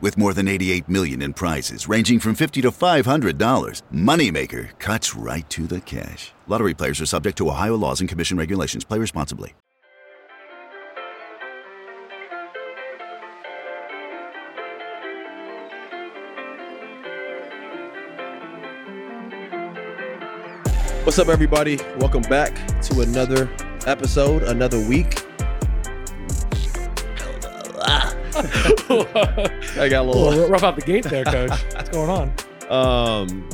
[0.00, 5.48] With more than 88 million in prizes ranging from 50 to $500, Moneymaker cuts right
[5.50, 6.30] to the cash.
[6.46, 8.84] Lottery players are subject to Ohio laws and commission regulations.
[8.84, 9.54] Play responsibly.
[21.02, 21.78] What's up, everybody?
[21.98, 23.50] Welcome back to another
[23.86, 25.24] episode, another week.
[28.36, 31.50] I got a little rough out the gate there, coach.
[31.74, 32.32] What's going on?
[32.70, 33.48] um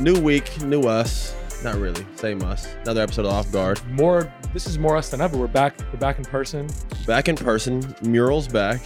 [0.00, 1.34] new week, new us.
[1.62, 2.66] Not really, same us.
[2.82, 3.80] Another episode of Off Guard.
[3.90, 4.32] More.
[4.52, 5.36] This is more us than ever.
[5.36, 5.78] We're back.
[5.92, 6.68] We're back in person.
[7.06, 7.94] Back in person.
[8.02, 8.80] Murals back.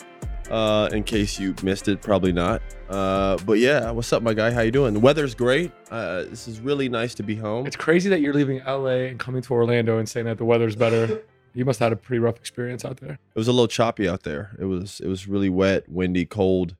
[0.50, 2.62] uh, in case you missed it, probably not.
[2.88, 4.50] Uh, but yeah, what's up, my guy?
[4.50, 4.94] How you doing?
[4.94, 5.72] The weather's great.
[5.90, 7.66] Uh, this is really nice to be home.
[7.66, 10.76] It's crazy that you're leaving LA and coming to Orlando and saying that the weather's
[10.76, 11.22] better.
[11.54, 13.12] You must have had a pretty rough experience out there.
[13.12, 14.56] It was a little choppy out there.
[14.58, 16.76] It was it was really wet, windy, cold.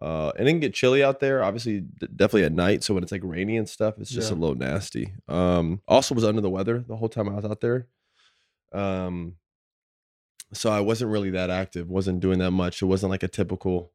[0.00, 1.42] Uh, it didn't get chilly out there.
[1.42, 2.84] Obviously, d- definitely at night.
[2.84, 4.36] So when it's like rainy and stuff, it's just Yeah.
[4.36, 5.14] a little nasty.
[5.26, 7.86] Um, also was under the weather the whole time I was out there.
[8.72, 9.36] Um,
[10.52, 11.88] so I wasn't really that active.
[11.88, 12.82] wasn't doing that much.
[12.82, 13.90] It wasn't like a typical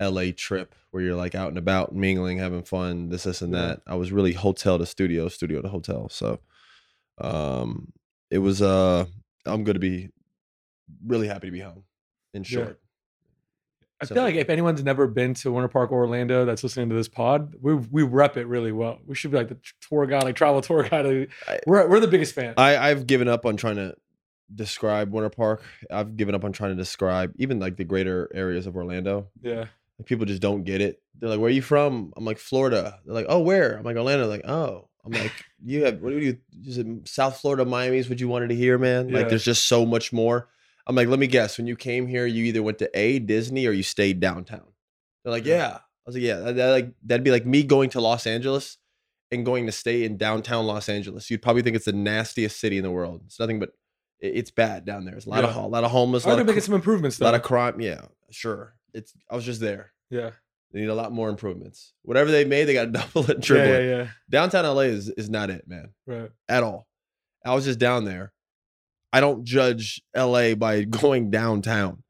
[0.00, 3.80] LA trip where you're like out and about, mingling, having fun, this, this, and that.
[3.86, 6.08] I was really hotel to studio, studio to hotel.
[6.10, 6.40] So,
[7.18, 7.92] um,
[8.30, 8.60] it was.
[8.60, 9.06] Uh,
[9.46, 10.10] I'm going to be
[11.06, 11.84] really happy to be home.
[12.34, 12.48] In Yeah.
[12.48, 12.80] short.
[13.98, 17.08] I feel like if anyone's never been to Winter Park, Orlando, that's listening to this
[17.08, 18.98] pod, we we rep it really well.
[19.06, 19.56] We should be like the
[19.88, 21.28] tour guide, like travel tour guide.
[21.66, 22.52] We're we're the biggest fan.
[22.58, 23.94] I, I've given up on trying to
[24.54, 25.62] describe Winter Park.
[25.90, 29.28] I've given up on trying to describe even like the greater areas of Orlando.
[29.42, 29.64] yeah.
[29.98, 31.00] Like, people just don't get it.
[31.18, 33.96] They're like, "Where are you from?" I'm like, "Florida." They're like, "Oh, where?" I'm like,
[33.96, 35.32] "Orlando." They're like, "Oh." I'm like,
[35.64, 36.38] "You have what do you?
[36.66, 37.98] Is it South Florida, Miami?
[37.98, 39.08] Is what you wanted to hear, man?
[39.08, 39.18] Yeah.
[39.18, 40.48] Like, there's just so much more."
[40.86, 41.56] I'm like, "Let me guess.
[41.58, 44.66] When you came here, you either went to a Disney or you stayed downtown."
[45.24, 45.56] They're like, Yeah.
[45.56, 48.26] "Yeah." I was like, "Yeah." That, that, like that'd be like me going to Los
[48.26, 48.78] Angeles
[49.30, 51.30] and going to stay in downtown Los Angeles.
[51.30, 53.22] You'd probably think it's the nastiest city in the world.
[53.26, 53.70] It's nothing but
[54.20, 55.12] it- it's bad down there.
[55.12, 56.74] There's a lot of a lot of homeless, a Are lot they of, making some
[56.74, 57.80] improvements a lot of crime.
[57.80, 58.74] Yeah, sure.
[58.94, 59.92] It's I was just there.
[60.10, 60.30] yeah.
[60.76, 61.94] They need a lot more improvements.
[62.02, 63.96] Whatever they made, they got to double it, Yeah, triple yeah, it.
[63.96, 64.08] yeah.
[64.28, 66.30] Downtown LA is is not it, man, Right.
[66.50, 66.86] at all.
[67.46, 68.34] I was just down there.
[69.10, 72.02] I don't judge LA by going downtown.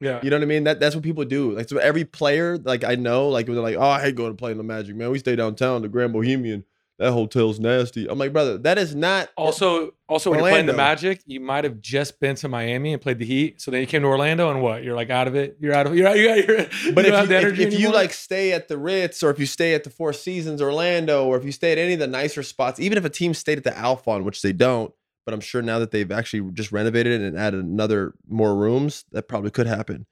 [0.00, 0.20] Yeah.
[0.22, 0.64] You know what I mean?
[0.64, 1.52] That that's what people do.
[1.52, 4.36] Like so every player, like I know, like they're like, oh, I hate going to
[4.36, 5.10] play in the Magic, man.
[5.10, 6.64] We stay downtown, the Grand Bohemian.
[7.00, 8.06] That hotel's nasty.
[8.06, 11.64] I'm like, brother, that is not Also, also when you're playing the Magic, you might
[11.64, 13.58] have just been to Miami and played the Heat.
[13.58, 14.84] So then you came to Orlando and what?
[14.84, 15.56] You're like out of it.
[15.60, 15.96] You're out of.
[15.96, 16.18] You're out.
[16.18, 16.56] You're, you're,
[16.92, 19.46] But you if you, if, if you like stay at the Ritz or if you
[19.46, 22.42] stay at the Four Seasons Orlando or if you stay at any of the nicer
[22.42, 24.92] spots, even if a team stayed at the Alfond, which they don't,
[25.24, 29.06] but I'm sure now that they've actually just renovated it and added another more rooms,
[29.12, 30.04] that probably could happen.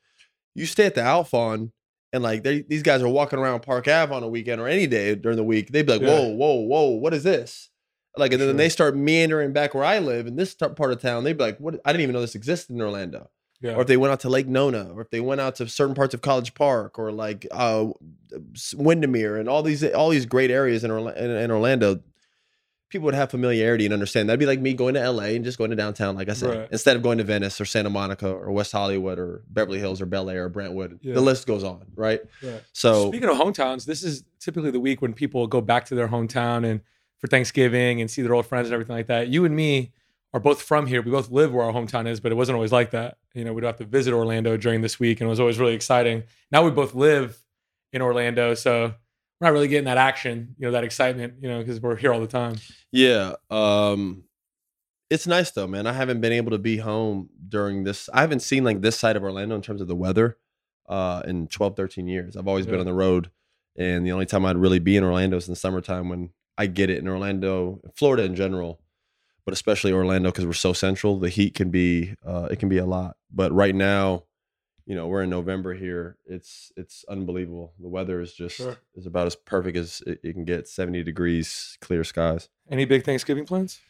[0.55, 1.73] You stay at the Alfond
[2.13, 4.87] and like they, these guys are walking around Park Ave on a weekend or any
[4.87, 6.09] day during the week, they'd be like, Yeah.
[6.09, 7.71] whoa, whoa, whoa, what is this?
[8.17, 8.57] Like, and then Sure.
[8.57, 11.23] they start meandering back where I live in this part of town.
[11.25, 11.81] They'd be like, "What?
[11.85, 13.31] I didn't even know this existed in Orlando."
[13.61, 13.75] yeah.
[13.75, 15.95] or if they went out to Lake Nona, or if they went out to certain
[15.95, 17.87] parts of College Park, or like uh,
[18.77, 22.01] Windermere, and all these all these great areas in, Orla- in, in Orlando,
[22.89, 24.29] people would have familiarity and understand.
[24.29, 26.59] That'd be like me going to LA and just going to downtown, like I said,
[26.59, 26.69] Right.
[26.73, 30.07] instead of going to Venice or Santa Monica or West Hollywood or Beverly Hills or
[30.07, 30.99] Bel Air or Brentwood.
[31.03, 31.15] Yeah.
[31.15, 32.21] The list goes on, right?
[32.43, 32.59] Yeah.
[32.73, 36.09] So Speaking of hometowns, this is typically the week when people go back to their
[36.09, 36.81] hometown and
[37.19, 39.29] for Thanksgiving and see their old friends and everything like that.
[39.29, 39.93] You and me
[40.33, 41.03] are both from here.
[41.03, 43.19] We both live where our hometown is, but it wasn't always like that.
[43.35, 45.75] You know, we'd have to visit Orlando during this week, and it was always really
[45.75, 46.23] exciting.
[46.53, 47.39] Now we both live
[47.93, 48.95] in Orlando, so
[49.41, 52.13] we're not really getting that action, you know, that excitement, you know, because we're here
[52.13, 52.57] all the time.
[52.93, 53.35] Yeah.
[53.51, 54.25] Um
[55.11, 55.87] it's nice though, man.
[55.87, 58.09] I haven't been able to be home during this.
[58.13, 60.37] I haven't seen like this side of Orlando in terms of the weather
[60.89, 62.37] uh in 12, 13 years.
[62.37, 63.31] I've always been on the road.
[63.77, 66.67] And the only time I'd really be in Orlando is in the summertime when I
[66.67, 68.81] get it in Orlando, Florida in general,
[69.45, 71.21] but especially Orlando because we're so central.
[71.21, 73.17] The heat can be uh, it can be a lot.
[73.31, 74.25] But right now,
[74.89, 76.17] you know, we're in November here.
[76.25, 77.75] It's it's unbelievable.
[77.79, 78.79] The weather is just Sure.
[78.97, 80.67] is about as perfect as it, it can get.
[80.67, 82.49] Seventy degrees, clear skies.
[82.71, 83.81] Any big Thanksgiving plans?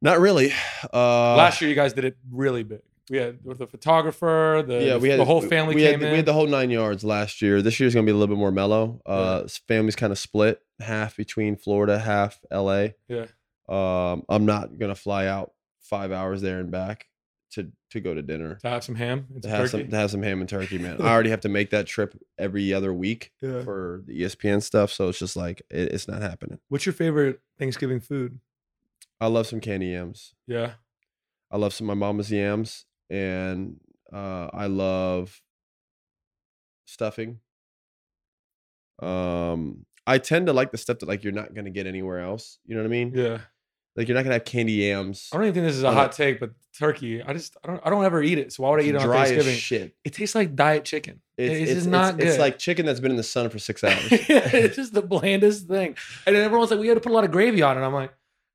[0.00, 0.52] Not really.
[0.94, 2.80] Uh, Last year, you guys did it really big.
[3.10, 6.02] We had with the photographer, the yeah, we had the whole family we came had,
[6.06, 6.10] in.
[6.12, 7.60] We had the whole nine yards last year.
[7.60, 9.02] This year's gonna be a little bit more mellow.
[9.04, 12.90] Uh, Family's kind of split, half between Florida, half LA.
[13.08, 13.26] yeah,
[13.68, 17.08] Um, I'm not gonna fly out five hours there and back
[17.52, 18.56] to to go to dinner.
[18.62, 19.70] to have some ham and To have turkey.
[19.84, 21.00] some to have some ham and turkey, man.
[21.02, 23.62] I already have to make that trip every other week Yeah.
[23.62, 26.58] for the ESPN stuff, so it's just like it, it's not happening.
[26.68, 28.38] What's your favorite Thanksgiving food?
[29.20, 30.34] I love some candy yams.
[30.46, 30.72] Yeah,
[31.50, 33.80] I love some my mama's yams, and
[34.12, 35.42] uh, I love
[36.86, 37.40] stuffing.
[39.02, 42.58] Um, I tend to like the stuff that like you're not gonna get anywhere else.
[42.64, 43.12] You know what I mean?
[43.14, 43.38] yeah.
[43.96, 45.28] Like you're not gonna have candy yams.
[45.32, 47.22] I don't even think this is a hot take, but turkey.
[47.22, 48.52] I just I don't I don't ever eat it.
[48.52, 49.58] So why would I eat it on dry as Thanksgiving?
[49.58, 49.94] shit.
[50.04, 51.20] It tastes like diet chicken.
[51.36, 53.82] It's, It's, just it's, not it's like chicken that's been in the sun for six
[53.84, 53.96] hours.
[54.10, 55.96] it's just the blandest thing.
[56.26, 57.80] And then everyone's like, we had to put a lot of gravy on it.
[57.80, 58.12] I'm like,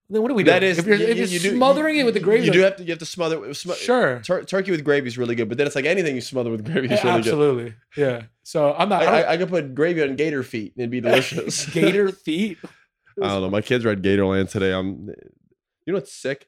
[0.10, 0.54] then what are we doing?
[0.54, 2.20] That is, if you're, you- if you- you're you do- smothering you- it with the
[2.20, 2.84] gravy, You do have to.
[2.84, 3.42] You have to smother it.
[3.42, 6.14] with Sm- sure, Tur- turkey with gravy is really good, but then it's like anything
[6.16, 7.28] you smother with gravy is Yeah, really good.
[7.34, 8.22] absolutely, yeah.
[8.44, 9.02] So I'm not.
[9.02, 11.66] I, I, I, I could put gravy on gator feet and it'd be delicious.
[11.72, 12.60] gator feet.
[13.22, 13.50] I don't know.
[13.50, 14.72] My kids are at Gatorland today.
[14.74, 15.10] I'm.
[15.86, 16.48] You know what's sick?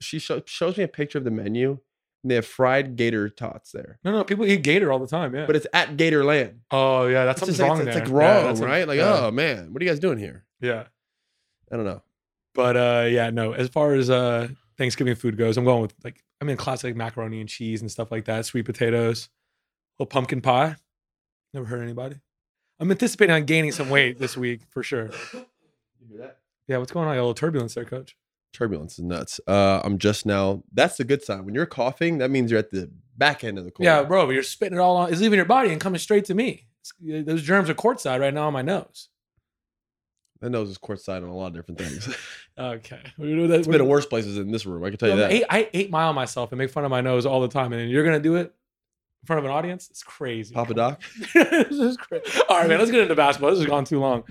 [0.00, 1.78] She show, shows me a picture of the menu,
[2.22, 3.98] and they have fried gator tots there.
[4.04, 5.34] No, no, people eat gator all the time.
[5.34, 5.46] Yeah.
[5.46, 6.58] But it's at Gatorland.
[6.70, 8.02] oh yeah, that's It's something's just like, wrong it's, there.
[8.02, 8.88] it's like Yeah, wrong, that's right?
[8.88, 10.44] Like, yeah, oh man, what are you guys doing here?
[10.60, 10.84] yeah.
[11.72, 12.02] I don't know.
[12.54, 13.52] But uh, yeah, no.
[13.52, 17.40] As far as uh Thanksgiving food goes, I'm going with like I mean classic macaroni
[17.40, 18.46] and cheese and stuff like that.
[18.46, 19.28] Sweet potatoes,
[19.98, 20.76] little pumpkin pie.
[21.52, 22.16] Never heard anybody.
[22.80, 25.10] I'm anticipating on gaining some weight this week for sure.
[26.04, 26.38] You hear that?
[26.68, 27.14] Yeah, what's going on?
[27.14, 28.16] Got a little turbulence there, coach.
[28.52, 29.40] Turbulence is nuts.
[29.46, 30.62] Uh, I'm just now.
[30.72, 31.44] That's the good sign.
[31.44, 33.84] When you're coughing, that means you're at the back end of the cold.
[33.84, 35.10] Yeah, bro, but you're spitting it all on.
[35.12, 36.66] It's leaving your body and coming straight to me.
[37.02, 39.08] It's- those germs are courtside right now on my nose.
[40.40, 42.14] That nose is courtside on a lot of different things.
[42.56, 44.84] Okay, it's been in worse places than this room.
[44.84, 45.32] I can tell you that.
[45.32, 47.90] I, I eight mile myself and make fun of my nose all the time, and
[47.90, 48.42] you're gonna do it
[49.22, 49.88] in front of an audience.
[49.90, 50.54] It's crazy.
[50.54, 51.02] Papa Doc.
[51.34, 52.24] this is crazy.
[52.48, 52.78] All right, man.
[52.78, 53.50] Let's get into basketball.
[53.50, 54.22] This has gone too long.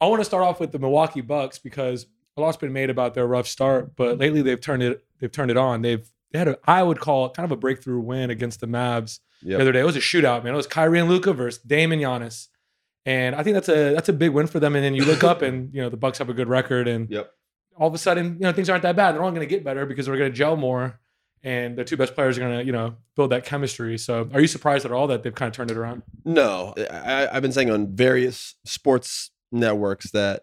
[0.00, 2.06] I want to start off with the Milwaukee Bucks because
[2.36, 5.04] a lot's been made about their rough start, but lately they've turned it.
[5.20, 5.82] They've turned it on.
[5.82, 8.66] They've they had a I would call it kind of a breakthrough win against the
[8.66, 9.58] Mavs Yep.
[9.58, 9.80] the other day.
[9.80, 10.54] It was a shootout, man.
[10.54, 12.48] It was Kyrie and Luka versus Dame and Giannis,
[13.04, 14.74] and I think that's a that's a big win for them.
[14.74, 17.08] And then you look up and you know the Bucks have a good record, and
[17.10, 17.30] Yep.
[17.76, 19.14] all of a sudden you know things aren't that bad.
[19.14, 21.00] They're only going to get better because they're going to gel more.
[21.42, 23.98] And the two best players are going to, you know, build that chemistry.
[23.98, 26.02] So, are you surprised at all that they've kind of turned it around?
[26.24, 30.42] No, I, I've been saying on various sports networks that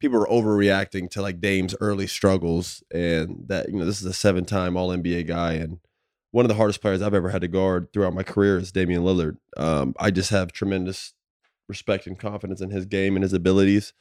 [0.00, 4.12] people are overreacting to like Dame's early struggles, and that you know this is a
[4.12, 5.78] seven-time All NBA guy, and
[6.30, 9.02] one of the hardest players I've ever had to guard throughout my career is Damian
[9.02, 9.36] Lillard.
[9.56, 11.14] Um, I just have tremendous
[11.68, 13.92] respect and confidence in his game and his abilities.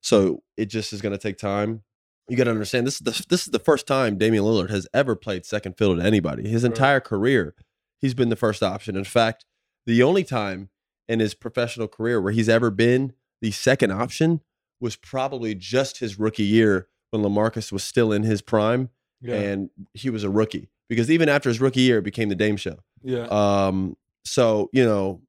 [0.00, 1.82] So it just is going to take time.
[2.28, 4.86] You got to understand this is the this is the first time Damian Lillard has
[4.92, 6.48] ever played second fiddle to anybody.
[6.48, 7.54] His entire career,
[7.98, 8.96] he's been the first option.
[8.96, 9.46] In fact,
[9.86, 10.68] the only time
[11.08, 14.40] in his professional career where he's ever been the second option
[14.80, 18.90] was probably just his rookie year when LaMarcus was still in his prime
[19.34, 20.68] and he was a rookie.
[20.88, 22.78] Because even after his rookie year, it became the Dame show.
[23.02, 23.24] yeah.
[23.26, 25.22] Um, so you know,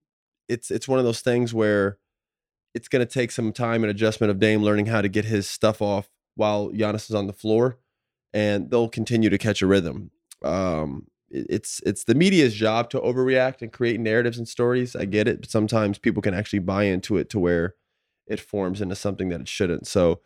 [0.47, 1.97] it's it's one of those things where
[2.75, 5.47] it's going to take some time and adjustment of Dame learning how to get his
[5.49, 7.77] stuff off while Giannis is on the floor,
[8.33, 10.11] and they'll continue to catch a rhythm.
[10.43, 14.95] Um, it- it's it's the media's job to overreact and create narratives and stories.
[14.95, 17.75] I get it, but sometimes people can actually buy into it to where
[18.29, 19.87] it forms into something that it shouldn't.
[19.87, 20.21] So.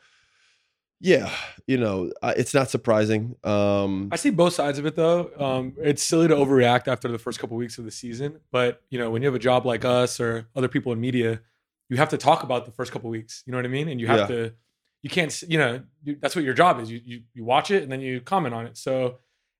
[1.06, 1.30] Yeah,
[1.68, 3.36] you know, it's not surprising.
[3.44, 5.32] Um, I see both sides of it though.
[5.38, 8.98] Um, it's silly to overreact after the first couple weeks of the season, but you
[8.98, 11.42] know when you have a job like us or other people in media,
[11.90, 13.44] you have to talk about the first couple weeks.
[13.46, 13.90] You know what I mean?
[13.90, 14.36] And you have Yeah.
[14.36, 14.54] to,
[15.02, 16.90] you can't, you know, you, that's what your job is.
[16.90, 18.78] You, you you watch it and then you comment on it.
[18.78, 19.18] So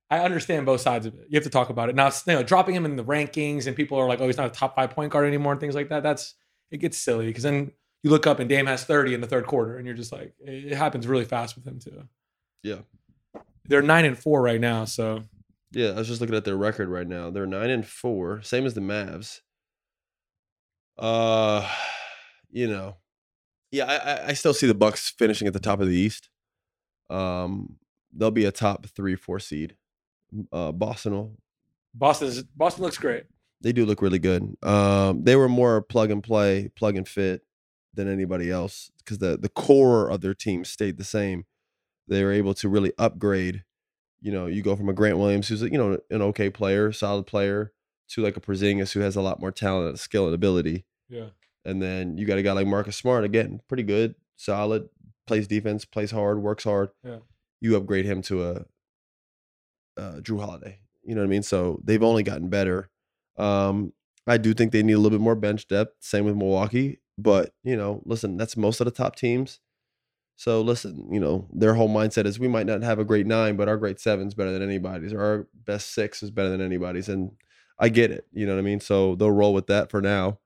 [0.10, 1.26] I understand both sides of it.
[1.28, 1.96] You have to talk about it.
[1.96, 4.48] Now, you know, dropping him in the rankings and people are like, oh, he's not
[4.48, 6.04] a top five point guard anymore and things like that.
[6.04, 6.36] That's
[6.72, 7.74] it gets silly because then
[8.04, 10.34] you look up and Dame has 30 in the third quarter and you're just like,
[10.42, 12.04] it happens really fast with him too.
[12.62, 12.80] Yeah.
[13.66, 15.24] They're nine and four right now, so.
[15.72, 17.32] Yeah, I was just looking at their record right now.
[17.32, 19.40] They're nine and four, same as the Mavs.
[20.98, 21.68] Uh,
[22.52, 22.98] you know,
[23.72, 26.30] yeah, I, I- I still see the Bucks finishing at the top of the East.
[27.10, 27.78] Um,
[28.16, 29.76] they'll be a top three, four seed.
[30.52, 31.38] Uh, Boston will.
[31.96, 33.24] Boston's Boston looks great.
[33.62, 34.56] They do look really good.
[34.64, 37.42] Um, they were more plug and play, plug and fit
[37.94, 41.46] than anybody else because the the core of their team stayed the same.
[42.08, 43.64] They were able to really upgrade.
[44.22, 47.28] You know, you go from a Grant Williams who's you know an okay player, solid
[47.28, 47.72] player,
[48.10, 50.86] to like a Porzingis who has a lot more talent, and skill, and ability.
[51.10, 51.28] Yeah.
[51.66, 54.90] And then you got a guy like Marcus Smart again, pretty good, solid,
[55.28, 56.90] plays defense, plays hard, works hard.
[57.04, 57.20] Yeah.
[57.62, 58.66] You upgrade him to a
[59.98, 60.80] uh, Jrue Holiday.
[61.04, 61.44] You know what I mean?
[61.44, 62.90] So they've only gotten better.
[63.38, 63.94] Um,
[64.28, 65.96] I do think they need a little bit more bench depth.
[66.00, 67.00] Same with Milwaukee.
[67.18, 69.60] But, you know, listen, that's most of the top teams.
[70.36, 73.56] So listen, you know, their whole mindset is we might not have a great nine,
[73.56, 77.08] but our great seven's better than anybody's, or our best six is better than anybody's.
[77.08, 77.32] And
[77.80, 78.26] I get it.
[78.34, 78.80] You know what I mean?
[78.80, 80.40] So they'll roll with that for now.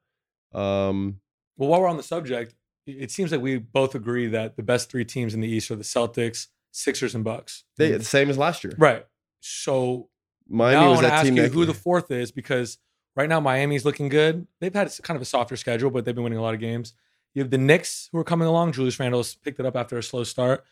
[0.54, 1.22] Um,
[1.56, 2.54] Well, while we're on the subject,
[2.86, 5.76] it seems like we both agree that the best three teams in the East are
[5.76, 7.64] the Celtics, Sixers, and Bucks.
[7.78, 8.74] they the same as last year.
[8.78, 9.06] Right.
[9.40, 10.10] So
[10.48, 12.78] Miami now I was want to ask you who the fourth is because
[13.18, 14.48] right now Miami's looking good.
[14.62, 16.94] They've had kind of a softer schedule, but they've been winning a lot of games.
[17.34, 18.72] You have the Knicks who are coming along.
[18.72, 20.64] Julius Randle's picked it up after a slow start.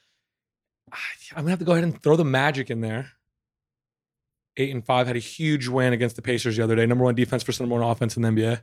[1.36, 3.12] I'm gonna have to go ahead and throw the Magic in there.
[4.58, 6.86] Eight and five had a huge win against the Pacers the other day.
[6.86, 8.62] Number one defense versus number one offense in the NBA.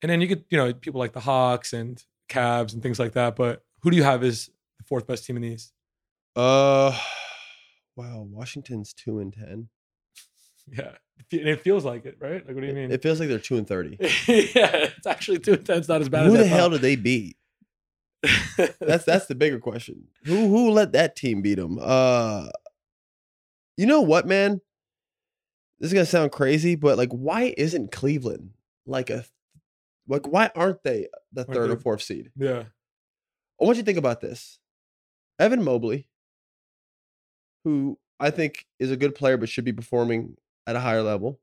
[0.00, 3.12] And then you get, you know, people like the Hawks and Cavs and things like
[3.12, 3.36] that.
[3.36, 4.46] But who do you have as
[4.78, 5.72] the fourth best team in the East?
[6.36, 6.96] Uh,
[7.96, 9.68] wow, Washington's two and ten.
[10.70, 10.96] Yeah,
[11.32, 12.46] and it feels like it, right?
[12.46, 12.90] Like, what do you mean?
[12.90, 13.96] It feels like they're two and thirty.
[14.00, 15.78] yeah, it's actually two and ten.
[15.78, 17.36] It's not as bad Who as the hell did they beat?
[18.80, 20.08] That's that's the bigger question.
[20.24, 21.78] Who who let that team beat them?
[21.80, 22.48] Uh,
[23.76, 24.60] you know what, man?
[25.78, 28.50] This is gonna sound crazy, but like, why isn't Cleveland
[28.86, 29.24] like a
[30.08, 30.26] like?
[30.26, 32.32] Why aren't they the Aren't third or fourth seed?
[32.36, 32.64] yeah,
[33.60, 34.58] I want you to think about this.
[35.38, 36.08] Evan Mobley,
[37.62, 40.36] who I think is a good player but should be performing
[40.68, 41.40] at a higher level,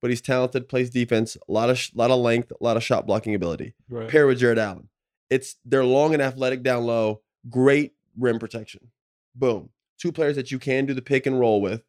[0.00, 2.84] but he's talented, plays defense, a lot of sh- lot of length, a lot of
[2.84, 3.74] shot blocking ability.
[3.88, 4.08] right.
[4.08, 4.88] Pair with Jarrett Allen,
[5.28, 8.92] it's they're long and athletic down low, great rim protection.
[9.34, 11.82] Boom, two players that you can do the pick and roll with,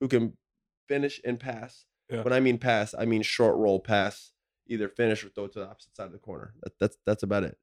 [0.00, 0.34] who can
[0.88, 1.86] finish and pass.
[2.10, 2.22] Yeah.
[2.22, 4.32] When I mean pass, I mean short roll pass,
[4.68, 6.52] either finish or throw it to the opposite side of the corner.
[6.62, 7.56] That, that's that's about it.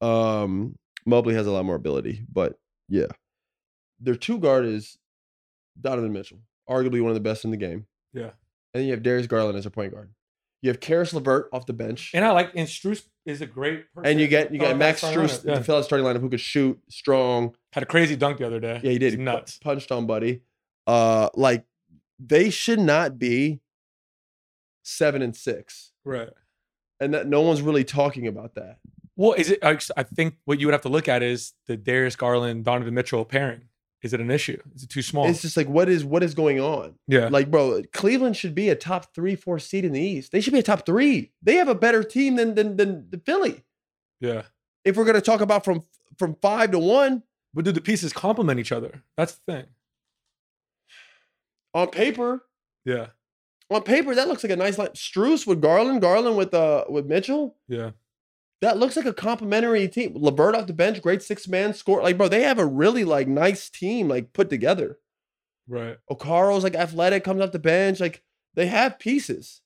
[0.00, 0.76] Um,
[1.06, 3.06] Mobley has a lot more ability, but yeah,
[4.00, 4.98] their two guard is
[5.80, 8.32] Donovan Mitchell, arguably one of the best in the game, Yeah, and
[8.74, 10.10] then you have Darius Garland as a point guard.
[10.62, 13.92] You have Caris LeVert off the bench, and I like and Strus is a great.
[13.94, 14.10] Person.
[14.10, 15.54] and you get you got Max starting Strus, lineup, yeah.
[15.58, 17.54] the fill out starting lineup, who could shoot, strong.
[17.72, 18.80] had a crazy dunk the other day.
[18.82, 19.14] Yeah, he did.
[19.14, 19.58] It's nuts.
[19.58, 20.42] punched on Buddy.
[20.86, 21.64] Uh, like
[22.18, 23.60] they should not be
[24.82, 26.28] seven and six, Right.
[27.00, 28.78] and that no one's really talking about that.
[29.16, 29.58] Well, is it?
[29.62, 33.24] I think what you would have to look at is the Darius Garland Donovan Mitchell
[33.24, 33.62] pairing.
[34.02, 34.60] Is it an issue?
[34.74, 35.26] Is it too small?
[35.28, 36.94] It's just like what is what is going on?
[37.06, 37.28] yeah.
[37.30, 40.32] Like, bro, Cleveland should be a top three, four seed in the East.
[40.32, 41.32] They should be a top three.
[41.42, 43.64] They have a better team than than than the Philly.
[44.20, 44.42] yeah.
[44.84, 45.82] If we're gonna talk about from
[46.18, 49.02] from five to one But do the pieces complement each other?
[49.18, 49.66] That's the thing.
[51.74, 52.42] on paper,
[52.84, 53.08] Yeah.
[53.70, 54.88] on paper that looks like a nice line.
[54.88, 57.56] Strus with Garland, Garland with uh with Mitchell.
[57.68, 57.90] Yeah.
[58.60, 60.12] That looks like a complimentary team.
[60.14, 62.02] LeVert off the bench, great six man score.
[62.02, 64.98] Like, bro, they have a really like nice team like put together.
[65.66, 65.96] Right.
[66.10, 68.00] Okoro's like athletic, comes off the bench.
[68.00, 68.22] Like
[68.54, 69.62] they have pieces.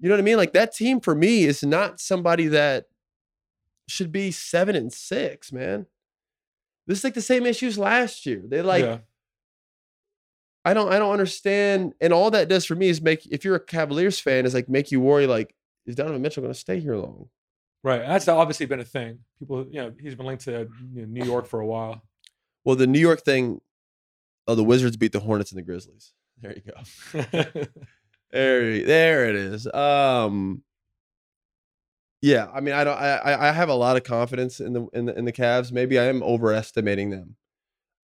[0.00, 0.38] You know what I mean?
[0.38, 2.86] Like that team for me is not somebody that
[3.86, 5.86] should be seven and six, man.
[6.86, 8.42] This is like the same issues last year.
[8.44, 8.98] They like yeah.
[10.64, 11.94] I don't I don't understand.
[12.00, 14.68] And all that does for me is make if you're a Cavaliers fan, is like
[14.68, 15.54] make you worry like,
[15.86, 17.28] is Donovan Mitchell gonna stay here long?
[17.82, 18.00] Right.
[18.00, 19.20] That's obviously been a thing.
[19.38, 22.02] People, you know, he's been linked to you know, New York for a while.
[22.64, 23.60] Well, the New York thing,
[24.46, 26.12] oh, the Wizards beat the Hornets and the Grizzlies.
[26.40, 27.64] There you go.
[28.32, 29.66] There, there it is.
[29.66, 30.62] Um,
[32.22, 34.86] yeah, I mean, I don't, I, I I have a lot of confidence in the
[34.92, 35.72] in the in the Cavs.
[35.72, 37.36] Maybe I am overestimating them.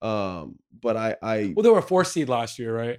[0.02, 2.98] Um, but I, I, well, they were a four seed last year, right?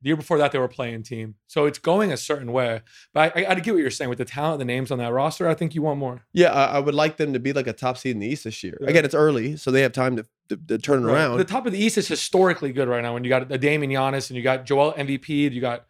[0.00, 1.34] The year before that, they were playing team.
[1.48, 2.82] So it's going a certain way.
[3.12, 5.12] But I, I, I get what you're saying with the talent, the names on that
[5.12, 5.48] roster.
[5.48, 6.22] I think you want more.
[6.32, 8.44] yeah, I, I would like them to be like a top seed in the East
[8.44, 8.78] this year.
[8.80, 8.90] Yeah.
[8.90, 11.14] Again, it's early, so they have time to to, to turn Right.
[11.14, 11.38] around.
[11.38, 13.12] The top of the East is historically good right now.
[13.14, 15.84] When you got a Damian Giannis and you got Joel MVP, you got,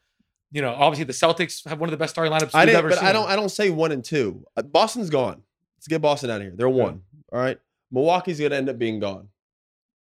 [0.51, 2.89] you know, obviously the Celtics have one of the best starting lineups I didn't, ever
[2.89, 3.07] but seen.
[3.09, 4.45] I don't, I don't say one and two.
[4.57, 5.43] Uh, Boston's gone.
[5.77, 6.55] Let's get Boston out of here.
[6.57, 6.75] They're Yeah.
[6.83, 7.03] one.
[7.33, 7.59] All right.
[7.93, 9.29] Milwaukee's gonna end up being gone.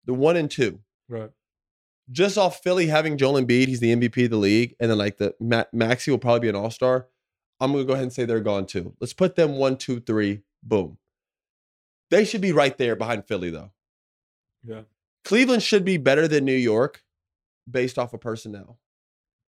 [0.06, 0.80] The one and two.
[1.08, 1.30] Right.
[2.10, 5.18] Just off Philly having Joel Embiid, he's the MVP of the league, and then like
[5.18, 7.06] the Ma- Maxey will probably be an All Star.
[7.60, 8.94] I'm gonna go ahead and say they're gone too.
[9.00, 10.98] Let's put them one, two, three, boom.
[12.10, 13.72] They should be right there behind Philly though.
[14.64, 14.82] Yeah.
[15.24, 17.02] Cleveland should be better than New York,
[17.70, 18.78] based off of personnel.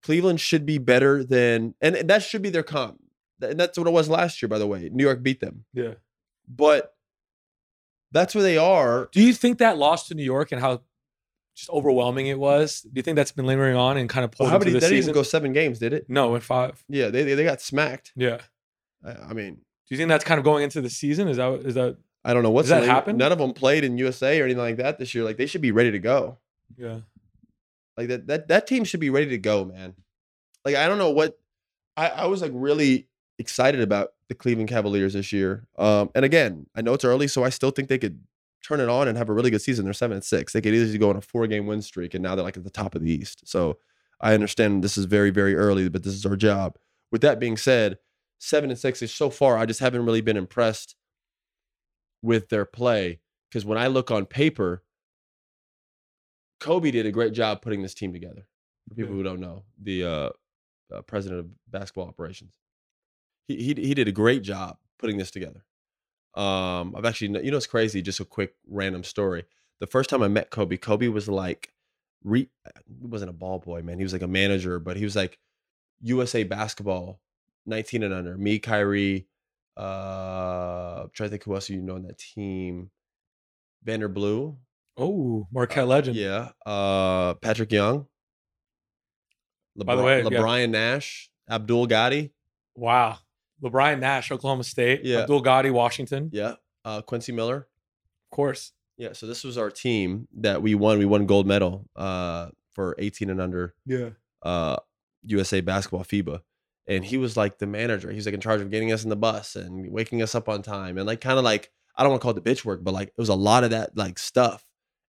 [0.03, 3.01] Cleveland should be better than, and that should be their comp.
[3.41, 4.91] And that's what it was last year, by the way.
[4.93, 5.65] New York beat them.
[5.73, 5.95] Yeah.
[6.47, 6.95] but
[8.13, 9.09] that's where they are.
[9.13, 10.83] Do you think that loss to New York and how
[11.61, 12.81] just overwhelming it was?
[12.83, 14.75] Do you think that's been lingering on and kind of Well, pulled how into many?
[14.75, 16.07] the They didn't even go seven games, did it?
[16.09, 16.83] no, in five.
[16.89, 18.13] Yeah, they they, they got smacked.
[18.17, 18.39] Yeah.
[19.05, 19.61] I, I mean, Do
[19.95, 21.29] you think that's kind of going into the season?
[21.29, 23.19] Is that is that I don't know what's that happened.
[23.19, 25.25] None of them played in USA or anything like that this year.
[25.25, 26.39] Like they should be ready to go.
[26.77, 27.01] yeah?
[27.97, 29.95] Like that that that team should be ready to go, man.
[30.65, 31.39] Like I don't know what
[31.97, 35.67] I, I was like really excited about the Cleveland Cavaliers this year.
[35.79, 38.21] Um, and again, I know it's early, so I still think they could
[38.63, 39.85] turn it on and have a really good season.
[39.85, 40.53] They're seven and six.
[40.53, 42.65] They could easily go on a four game win streak, and now they're like at
[42.65, 43.49] the top of the East.
[43.49, 43.79] So
[44.21, 46.77] I understand this is very very early, but this is our job.
[47.11, 47.99] With that being said,
[48.39, 49.57] seven and six is so far.
[49.57, 50.97] I just haven't really been impressed
[52.23, 54.83] with their play because when I look on paper,
[56.61, 58.47] Koby did a great job putting this team together.
[58.89, 60.31] For people who don't know, the uh,
[60.95, 62.55] uh, president of basketball operations,
[63.47, 65.65] he, he he did a great job putting this together.
[66.35, 68.03] Um, I've actually, you know, it's crazy.
[68.03, 69.45] Just a quick random story.
[69.81, 71.73] The first time I met Koby, Koby was like,
[72.23, 72.49] re,
[73.01, 73.99] he wasn't a ball boy, man.
[73.99, 75.39] He was like a manager, but he was like
[76.03, 77.21] USA basketball,
[77.67, 78.37] 19 and under.
[78.37, 79.27] Me, Kyrie,
[79.79, 82.91] uh, I'm trying to think who else you know on that team.
[83.83, 84.59] Vander Blue,
[84.99, 86.15] Oh, Marquette legend.
[86.17, 86.51] yeah.
[86.67, 88.07] Uh, Patric Young.
[89.77, 90.29] By the LeBron- way, yeah.
[90.41, 92.33] LeBryan Nash, Abdul Gaddy,
[92.77, 93.19] Wow.
[93.63, 95.05] LeBron Nash, Oklahoma State.
[95.05, 95.21] Yeah.
[95.21, 96.31] Abdul Gaddy, Washington.
[96.33, 96.55] yeah.
[96.85, 97.57] Uh, Quincy Miller.
[98.31, 98.73] Of course.
[98.97, 99.13] Yeah.
[99.13, 100.99] So this was our team that we won.
[100.99, 104.11] We won gold medal uh, for 18 and under Yeah.
[104.43, 104.77] uh,
[105.25, 106.41] USA basketball FIBA.
[106.87, 108.11] And he was like the manager.
[108.11, 110.49] He was like in charge of getting us in the bus and waking us up
[110.49, 112.65] on time and like kind of like I don't want to call it the bitch
[112.65, 114.65] work, but like it was a lot of that like stuff.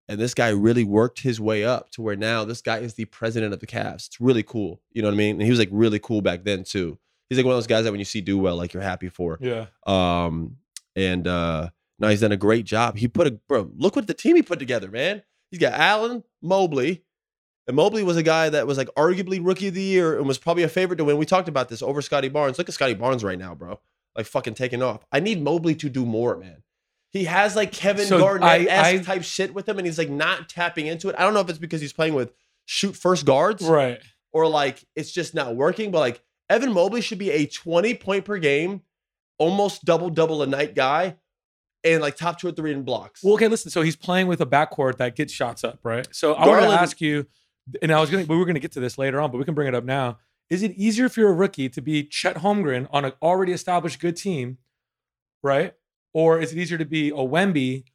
[0.09, 3.05] And this guy really worked his way up to where now this guy is the
[3.05, 4.07] president of the Cavs.
[4.07, 4.81] It's really cool.
[4.91, 5.35] You know what I mean?
[5.35, 6.99] And he was like really cool back then too.
[7.31, 9.07] He's like one of those guys that when you see do well, like you're happy
[9.07, 9.37] for.
[9.39, 9.67] Yeah.
[9.87, 10.57] Um,
[10.97, 12.97] and uh now he's done a great job.
[12.97, 15.23] He put a bro, look what the team he put together, man.
[15.49, 17.03] He's got Allen Mobley.
[17.67, 20.37] And Mobley was a guy that was like arguably rookie of the year and was
[20.37, 21.15] probably a favorite to win.
[21.17, 22.57] We talked about this over Scottie Barnes.
[22.57, 23.79] Look at Scottie Barnes right now, bro.
[24.13, 25.05] Like fucking taking off.
[25.11, 26.63] I need Mobley to do more, man.
[27.11, 30.49] He has like Kevin So Garnett I- type shit with him, and he's like not
[30.49, 31.15] tapping into it.
[31.17, 32.33] I don't know if it's because he's playing with
[32.65, 33.99] shoot first guards Right.
[34.33, 35.91] or like it's just not working.
[35.91, 38.81] But like Evan Mobley should be a 20 point per game,
[39.37, 41.15] almost double double a night guy,
[41.83, 43.23] and like top two or three in blocks.
[43.23, 43.71] Well, okay, listen.
[43.71, 46.07] So he's playing with a backcourt that gets shots up, right?
[46.11, 47.25] So I want to ask you,
[47.81, 49.37] and I was going to, we were going to get to this later on, but
[49.37, 50.19] we can bring it up now.
[50.49, 54.01] Is it easier if you're a rookie to be Chet Holmgren on an already established
[54.01, 54.57] good team,
[55.41, 55.73] right?
[56.13, 57.85] Or is it easier to be a Wemby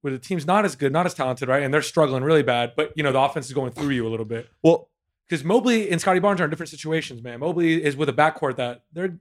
[0.00, 1.62] where the team's not as good, not as talented, right?
[1.62, 4.08] And they're struggling really bad, but you know the offense is going through you a
[4.08, 4.48] little bit.
[4.62, 4.88] well,
[5.28, 7.40] Because Mobley and Scottie Barnes are in different situations, man.
[7.40, 9.18] Mobley is with a backcourt that they're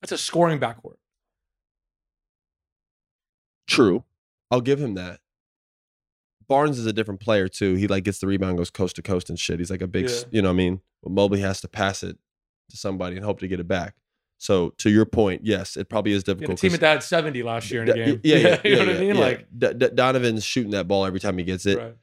[0.00, 0.96] that's a scoring backcourt.
[3.66, 4.04] true.
[4.50, 5.20] I'll give him that.
[6.48, 7.74] Barnes is a different player too.
[7.74, 9.58] He like gets the rebound, goes coast to coast and shit.
[9.58, 10.16] He's like a big, Yeah.
[10.30, 10.80] you know what I mean?
[11.02, 12.16] But Mobley has to pass it
[12.70, 13.94] to somebody and hope to get it back.
[14.38, 16.58] So to your point, yes, it probably is Yeah, the difficult.
[16.60, 18.20] team 'cause- that had 70 last year in a game.
[18.24, 19.14] Yeah, yeah, you know yeah, what I mean?
[19.16, 19.20] yeah.
[19.20, 21.76] Like, D- D- Donovan's shooting that ball every time he gets it.
[21.78, 21.96] right.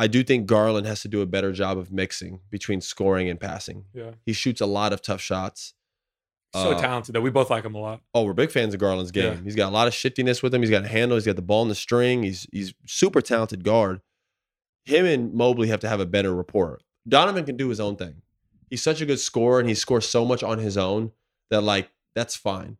[0.00, 3.38] I do think Garland has to do a better job of mixing between scoring and
[3.38, 3.84] passing.
[3.92, 4.12] Yeah.
[4.24, 5.74] He shoots a lot of tough shots.
[6.54, 8.00] So Uh, talented that we both like him a lot.
[8.14, 9.34] Oh, we're big fans of Garland's game.
[9.34, 9.40] Yeah.
[9.44, 10.62] He's got a lot of shiftiness with him.
[10.62, 11.18] He's got a handle.
[11.18, 12.22] He's got the ball in the string.
[12.22, 14.00] He's he's super talented guard.
[14.86, 16.80] Him and Mobley have to have a better rapport.
[17.06, 18.22] Donovan can do his own thing.
[18.70, 21.12] He's such a good scorer and he scores so much on his own
[21.50, 22.78] that like that's fine.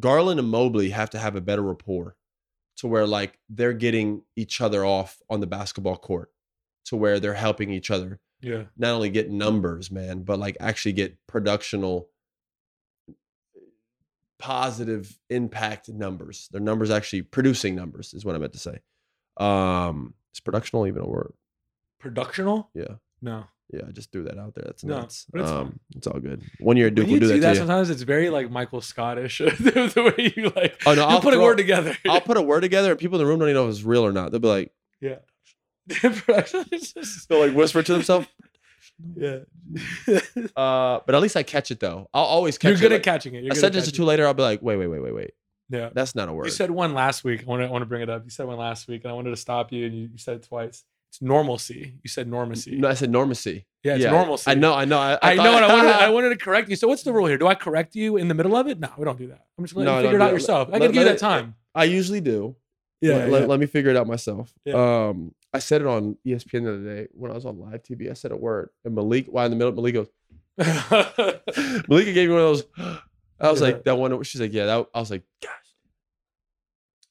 [0.00, 2.16] Garland and Mobley have to have a better rapport
[2.76, 6.30] to where like they're getting each other off on the basketball court
[6.86, 8.64] to where they're helping each other Yeah.
[8.76, 12.08] not only get numbers, man, but like actually get productional
[14.38, 16.48] positive impact numbers.
[16.52, 18.80] Their numbers actually producing numbers is what I meant to say.
[19.36, 21.32] Um is productional even a word?
[21.98, 22.70] Productional?
[22.74, 22.96] Yeah.
[23.22, 23.44] No.
[23.72, 24.62] Yeah, I just threw that out there.
[24.66, 25.26] That's No, nuts.
[25.32, 26.42] but it's um, it's all good.
[26.60, 27.58] One year Duke When will you do that, that, to you.
[27.58, 29.38] sometimes it's very like Michael Scottish.
[29.38, 31.96] the, way you like Oh, no, you I'll put a throw- word together.
[32.08, 33.82] I'll put a word together and people in the room don't even know if it's
[33.82, 34.30] real or not.
[34.30, 35.16] They'll be like, yeah.
[35.88, 38.28] Production is just- they'll like whisper to themselves.
[39.16, 39.38] yeah.
[40.56, 42.08] Uh, but at least I catch it though.
[42.14, 42.80] I'll always catch You're it.
[42.80, 43.42] good Like, at catching it.
[43.42, 45.00] You're a good at sentence or catching two later, I'll be like, wait, wait, wait,
[45.00, 45.24] wait, wait.
[45.28, 45.34] it.
[45.70, 45.90] Yeah.
[45.92, 46.46] That's not a word.
[46.46, 47.42] You said one last week.
[47.42, 48.22] I want to I want to bring it up.
[48.24, 50.36] You said one last week, and I wanted to stop you, and you, you said
[50.36, 50.84] it twice.
[51.16, 51.94] It's normalcy.
[52.02, 52.78] You said normacy.
[52.78, 53.64] no, I said normacy.
[53.82, 54.50] yeah, it's normalcy.
[54.50, 54.98] I know, I know.
[54.98, 56.76] I, I, know, thought- and I wanted, to, I wanted to correct you.
[56.76, 57.38] So what's the rule here?
[57.38, 58.78] Do I correct you in the middle of it?
[58.78, 59.46] No, we don't do that.
[59.58, 60.68] I'm just letting No, you figure it out yourself.
[60.68, 61.54] I Let- can give you that time.
[61.74, 62.54] I usually do.
[63.00, 63.46] Yeah, Let, let- yeah.
[63.48, 64.52] let me figure it out myself.
[64.66, 64.74] Yeah.
[65.08, 68.10] Um, I said it on ESPN the other day when I was on live TV.
[68.10, 69.72] I said a word, and Malik, why in the middle?
[69.72, 70.08] Malik goes.
[71.88, 72.64] Malika gave me one of those.
[73.40, 73.66] I was Yeah.
[73.68, 74.22] like that one.
[74.24, 74.66] She's like, yeah.
[74.66, 75.50] That, I was like, gosh.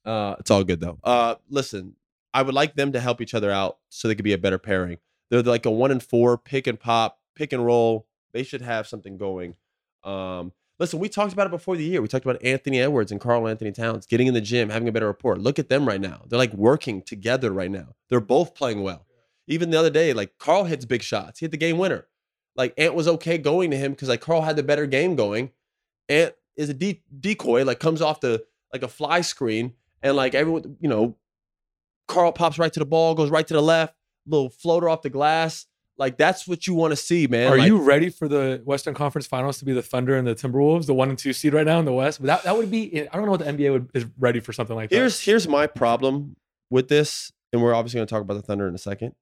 [0.05, 0.99] Uh, it's all good though.
[1.03, 1.95] Uh, listen,
[2.35, 4.57] I would like them to help each other out so they could be a better
[4.57, 4.97] pairing.
[5.29, 8.07] They're like a one and four pick and pop, pick and roll.
[8.33, 9.55] They should have something going.
[10.03, 12.01] Um, listen, we talked about it before the year.
[12.01, 15.07] We talked about Anthony Edwards and Karl-Anthony Towns getting in the gym, having a better
[15.07, 15.37] rapport.
[15.37, 16.23] Look at them right now.
[16.27, 17.95] They're like working together right now.
[18.09, 19.05] They're both playing well.
[19.47, 21.39] Even the other day, like Karl hits big shots.
[21.39, 22.05] He hit the game winner.
[22.57, 25.51] Like Ant was okay going to him because like Karl had the better game going.
[26.09, 28.43] Ant is a de- decoy, like comes off the
[28.73, 29.71] like a fly screen,
[30.03, 31.15] and like everyone, you know,
[32.07, 33.95] Karl pops right to the ball, goes right to the left,
[34.27, 35.65] little floater off the glass.
[35.97, 37.53] Like that's what you want to see, man.
[37.53, 40.35] Are Like, you ready for the Western Conference Finals to be the Thunder and the
[40.35, 42.19] Timberwolves, the one and two seed right now in the West?
[42.19, 43.07] But that, that would be.
[43.07, 44.95] I don't know what the NBA would, is ready for something like that.
[44.95, 46.35] Here's here's my problem
[46.69, 49.13] with this, and we're obviously going to talk about the Thunder in a second.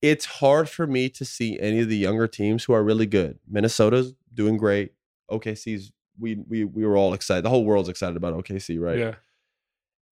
[0.00, 3.38] It's hard for me to see any of the younger teams who are really good.
[3.46, 4.92] Minnesota's doing great.
[5.30, 7.44] OKC's we we we were all excited.
[7.44, 8.98] The whole world's excited about OKC, right?
[8.98, 9.14] Yeah.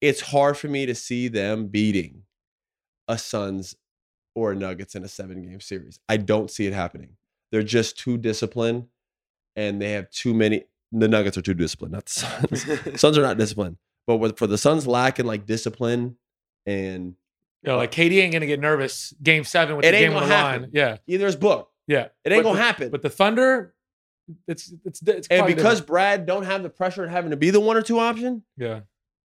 [0.01, 2.23] It's hard for me to see them beating
[3.07, 3.75] a Suns
[4.35, 5.99] or a Nuggets in a seven game series.
[6.07, 7.17] I don't see it happening.
[7.51, 8.85] They're just too disciplined,
[9.55, 10.65] and they have too many.
[10.91, 12.99] The Nuggets are too disciplined, not the Suns.
[13.01, 13.77] Suns are not disciplined.
[14.07, 16.15] But with, for the Suns lacking like discipline
[16.65, 17.15] and
[17.63, 20.35] Yeah, like KD ain't gonna get nervous game seven with It the game on the
[20.35, 20.61] happen.
[20.63, 20.71] line.
[20.73, 21.71] Yeah, either is booked.
[21.87, 22.07] yeah.
[22.23, 22.89] It ain't gonna the- happen.
[22.89, 23.75] But the Thunder,
[24.47, 25.87] it's it's it's and because different.
[25.87, 28.81] Brad don't have the pressure of having to be the one or two option, yeah,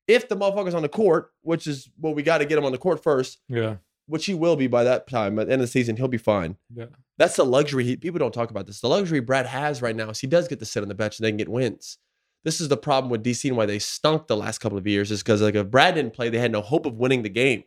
[0.06, 2.72] if the motherfucker's on the court, which is what we got to get him on
[2.72, 5.38] the court first, yeah, which he will be by that time.
[5.38, 6.56] At the end of the season, he'll be fine.
[6.74, 6.86] yeah.
[7.16, 7.84] That's the luxury.
[7.84, 8.80] He, people don't talk about this.
[8.80, 11.18] The luxury Brad has right now is he does get to sit on the bench
[11.18, 11.98] and they can get wins.
[12.42, 15.10] This is the problem with DC and why they stunk the last couple of years
[15.10, 17.64] is because like if Brad didn't play, they had no hope of winning the game.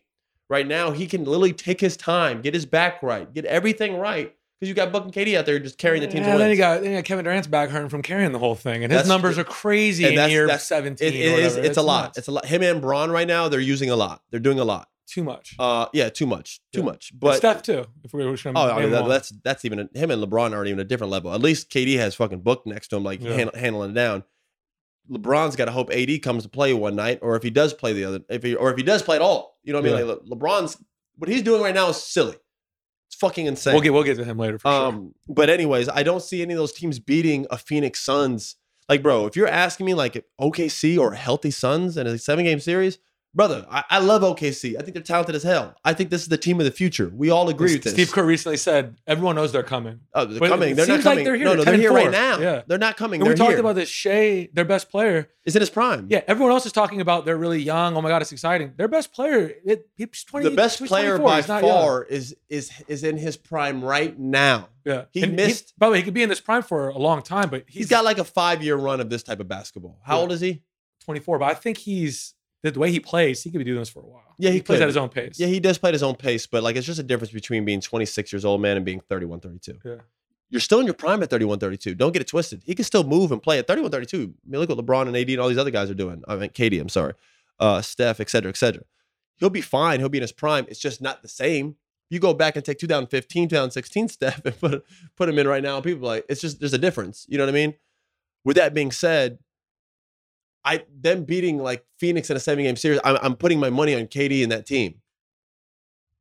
[0.49, 4.35] Right now, he can literally take his time, get his back right, get everything right.
[4.59, 6.49] Because you got Book and KD out there just carrying the team to Yeah, then
[6.49, 8.91] you got then you got Kevin Durant's back hurting from carrying the whole thing, and
[8.91, 11.09] his That's- numbers are crazy and in that's- year that's- seventeen.
[11.09, 11.55] It- it is.
[11.57, 12.17] It's, a lot.
[12.17, 12.45] It's a lot.
[12.45, 14.21] Him and Braun right now, they're using a lot.
[14.31, 14.89] They're doing a lot.
[15.09, 15.55] too much.
[15.57, 16.59] Uh, yeah, too much.
[16.73, 16.85] Too Yeah.
[16.85, 17.13] much.
[17.17, 17.85] But But Steph too.
[18.03, 20.51] If we were to oh, I mean, that, that's that's even a, him and LeBron
[20.51, 21.33] are even a different level.
[21.33, 23.31] At least KD has fucking book next to him, like Yeah.
[23.33, 24.25] hand, handling it down.
[25.09, 27.93] LeBron's got to hope AD comes to play one night, or if he does play
[27.93, 29.93] the other, if he or if he does play at all, you know what I
[29.97, 30.07] mean?
[30.09, 30.75] Like Le- LeBron's
[31.17, 32.35] what he's doing right now is silly.
[33.19, 33.73] Fucking insane.
[33.73, 34.87] we'll get we'll get to him later for sure.
[34.87, 38.55] Um, but anyways, I don't see any of those teams beating a Phoenix Suns.
[38.87, 42.59] Like, bro, if you're asking me like OKC or healthy Suns in a seven game
[42.59, 42.99] series,
[43.37, 44.75] brother, I, I love OKC.
[44.77, 45.75] I think they're talented as hell.
[45.85, 47.09] I think this is the team of the future.
[47.15, 47.93] We all agree with this.
[47.93, 50.01] Steve Kerr recently said everyone knows they're coming.
[50.13, 50.75] oh, they're but coming.
[50.75, 51.23] They're not seems like coming.
[51.25, 52.39] they're here, No, no, they're here right now.
[52.39, 52.63] Yeah.
[52.67, 53.21] They're not coming.
[53.21, 53.87] And we talked about this.
[53.87, 55.29] Shai, their best player.
[55.45, 56.07] Is in his prime.
[56.09, 57.95] Yeah, everyone else is talking about they're really young.
[57.95, 58.73] Oh my god, it's exciting.
[58.75, 60.49] Their best player, it, he's twenty.
[60.49, 61.25] the best player 24.
[61.25, 61.71] by He's not young.
[61.71, 64.67] far is is is in his prime right now.
[64.83, 66.97] Yeah, He And missed- by the way, he could be in this prime for a
[66.97, 70.01] long time, but he's got like a five year run of this type of basketball.
[70.03, 70.21] How Yeah.
[70.23, 70.63] old is he?
[71.05, 71.39] twenty four.
[71.39, 73.43] But I think he's the, way he plays.
[73.43, 74.35] He could be doing this for a while.
[74.37, 74.83] Yeah, he plays could.
[74.83, 75.39] at his own pace.
[75.39, 77.65] Yeah, he does play at his own pace, but like it's just a difference between
[77.65, 79.79] being 26 years old, man, and being 31, 32.
[79.83, 79.95] Yeah.
[80.49, 81.95] You're still in your prime at 31, 32.
[81.95, 82.63] Don't get it twisted.
[82.65, 84.17] He can still move and play at 31, 32.
[84.17, 86.23] I mean, look what LeBron and AD and all these other guys are doing.
[86.27, 87.13] I mean, KD, I'm sorry,
[87.59, 88.83] uh, Steph, et cetera, et cetera.
[89.37, 89.99] He'll be fine.
[89.99, 90.65] He'll be in his prime.
[90.69, 91.75] It's just not the same.
[92.09, 94.83] You go back and take 2015, 2016 Steph and put
[95.15, 95.81] put him in right now.
[95.81, 97.25] People are like, it's just there's a difference.
[97.27, 97.73] You know what I mean?
[98.45, 99.39] With that being said,
[100.67, 103.95] I them beating like Phoenix in a seven game series, I'm, I'm putting my money
[103.95, 104.95] on KD and that team.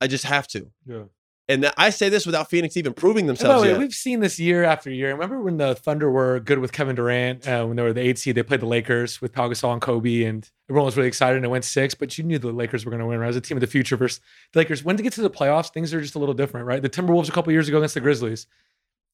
[0.01, 0.71] I just have to.
[0.87, 1.05] yeah.
[1.49, 3.79] And that, I say this without Phoenix even proving And by the themselves way, yet.
[3.79, 5.13] we've seen this year after year.
[5.13, 8.19] Remember when the Thunder were good with Kevin Durant uh, when they were the eight
[8.19, 8.35] seed?
[8.35, 11.37] They played the Lakers with Pau Gasol and Kobe, and everyone was really excited.
[11.37, 13.21] And it went six, but you knew the Lakers were going to win.
[13.21, 13.29] Right?
[13.29, 14.21] As a team of the future versus
[14.55, 14.83] the Lakers.
[14.83, 16.83] When to get to the playoffs, things are just a little different, right?
[16.83, 18.49] The Timberwolves a couple years ago against the Grizzlies,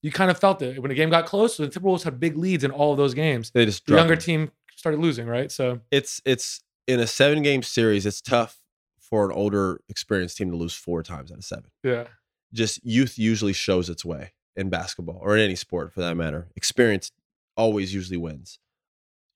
[0.00, 1.58] you kind of felt it when the game got close.
[1.58, 3.50] The Timberwolves had big leads in all of those games.
[3.50, 4.22] They just The younger them.
[4.22, 4.50] team
[4.82, 5.50] started losing, right?
[5.52, 8.04] So It's it's in a seven game series.
[8.04, 8.58] It's tough
[8.98, 11.70] for an older, experienced team to lose four times out of seven.
[11.84, 12.08] yeah,
[12.52, 16.48] Just youth usually shows its way in basketball or in any sport for that matter.
[16.56, 17.12] Experience
[17.56, 18.58] always usually wins.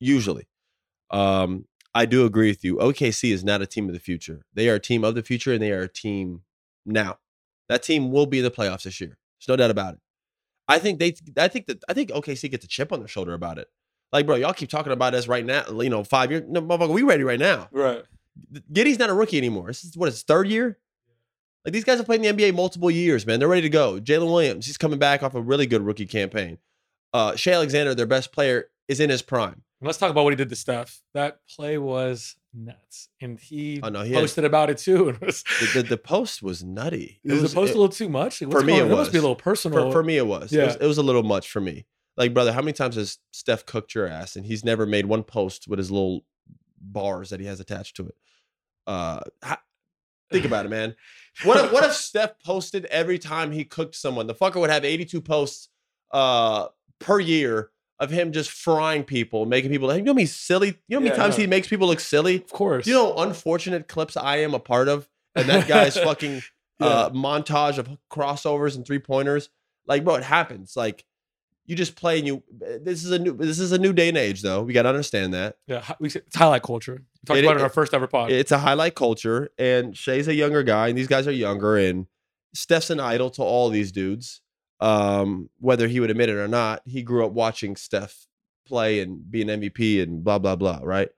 [0.00, 0.48] Usually,
[1.10, 2.76] um, I do agree with you.
[2.76, 4.42] OKC is not a team of the future.
[4.52, 6.42] They are a team of the future, and they are a team
[6.84, 7.18] now.
[7.68, 9.16] That team will be in the playoffs this year.
[9.38, 10.00] There's no doubt about it.
[10.68, 11.14] I think they.
[11.36, 11.84] I think that.
[11.88, 13.68] I think OKC gets a chip on their shoulder about it.
[14.12, 15.64] Like, bro, y'all keep talking about us right now.
[15.68, 16.44] You know, five years.
[16.48, 17.68] No, motherfucker, we ready right now.
[17.72, 18.02] right.
[18.72, 19.66] Giddey's not a rookie anymore.
[19.68, 20.78] This is what his third year.
[21.64, 23.38] Like these guys have played in the NBA multiple years, man.
[23.40, 23.98] They're ready to go.
[24.00, 26.58] Jalen Williams, he's coming back off a really good rookie campaign.
[27.12, 29.62] Uh, Shai Alexander, their best player, is in his prime.
[29.80, 31.02] Let's talk about what he did to Steph.
[31.14, 35.08] That play was nuts, and he, Oh, no, he had- posted about it too.
[35.20, 37.20] It was, The, the, the post was nutty.
[37.24, 38.40] It was the post it- a little too much?
[38.42, 38.88] What's for me, going it on?
[38.90, 39.86] That must be a little personal.
[39.86, 40.52] for, for me, it was.
[40.52, 40.66] It Yeah.
[40.66, 40.76] was.
[40.76, 41.84] It was a little much for me.
[42.16, 45.22] Like, brother, how many times has Steph cooked your ass and he's never made one
[45.22, 46.24] post with his little
[46.80, 48.14] bars that he has attached to it.
[48.86, 49.62] Uh, ha-
[50.30, 50.94] think about it, man.
[51.44, 54.26] What if, what if Steph posted every time he cooked someone?
[54.26, 55.68] The fucker would have 82 posts
[56.12, 59.94] uh, per year of him just frying people, making people.
[59.94, 60.68] You know me silly.
[60.88, 61.42] You know how many Yeah, times no.
[61.42, 62.36] he makes people look silly.
[62.36, 62.86] Of course.
[62.86, 66.42] You know, unfortunate clips I am a part of, and that guy's fucking
[66.80, 69.48] uh, montage of crossovers and three pointers.
[69.86, 70.76] Like, bro, it happens.
[70.76, 71.04] Like,
[71.66, 72.42] you just play and you.
[72.80, 73.36] This is a new.
[73.36, 74.62] This is a new day and age, though.
[74.62, 76.94] We got to understand that yeah, it's highlight culture.
[76.94, 78.30] We talked It- about it in our first ever pod.
[78.30, 82.06] it's a highlight culture, and Shai's a younger guy, and these guys are younger, and
[82.54, 84.40] Steph's an idol to all these dudes.
[84.80, 88.26] Um, whether he would admit it or not, he grew up watching Steph
[88.66, 91.08] play and be an MVP and blah blah blah, right?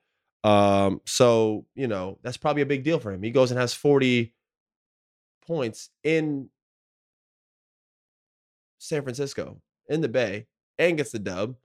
[0.44, 3.22] Um, so you know that's probably a big deal for him.
[3.22, 4.32] He goes and has forty
[5.46, 6.48] points in
[8.78, 10.46] San Francisco in the Bay
[10.78, 11.56] and gets the dub.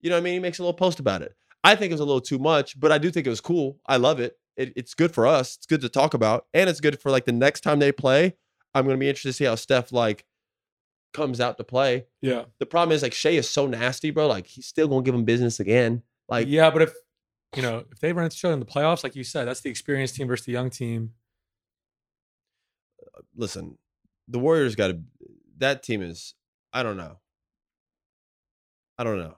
[0.00, 0.34] You know what I mean?
[0.34, 1.34] He makes a little post about it.
[1.64, 3.78] I think it was a little too much, but I do think it was cool.
[3.86, 4.38] I love it.
[4.56, 4.72] it.
[4.76, 5.56] It's good for us.
[5.56, 8.36] It's good to talk about, and it's good for like the next time they play.
[8.74, 10.24] I'm gonna be interested to see how Steph like
[11.12, 12.06] comes out to play.
[12.20, 12.44] yeah.
[12.60, 14.28] The problem is like Shai is so nasty, bro.
[14.28, 16.02] Like he's still gonna give him business again.
[16.28, 16.94] Like yeah, but if
[17.56, 19.60] you know if they run into each other in the playoffs, like you said, that's
[19.62, 21.14] the experienced team versus the young team.
[23.02, 23.78] Uh, listen,
[24.28, 25.00] the Warriors got to.
[25.58, 26.34] That team is.
[26.72, 27.18] I don't know.
[28.98, 29.34] I don't know.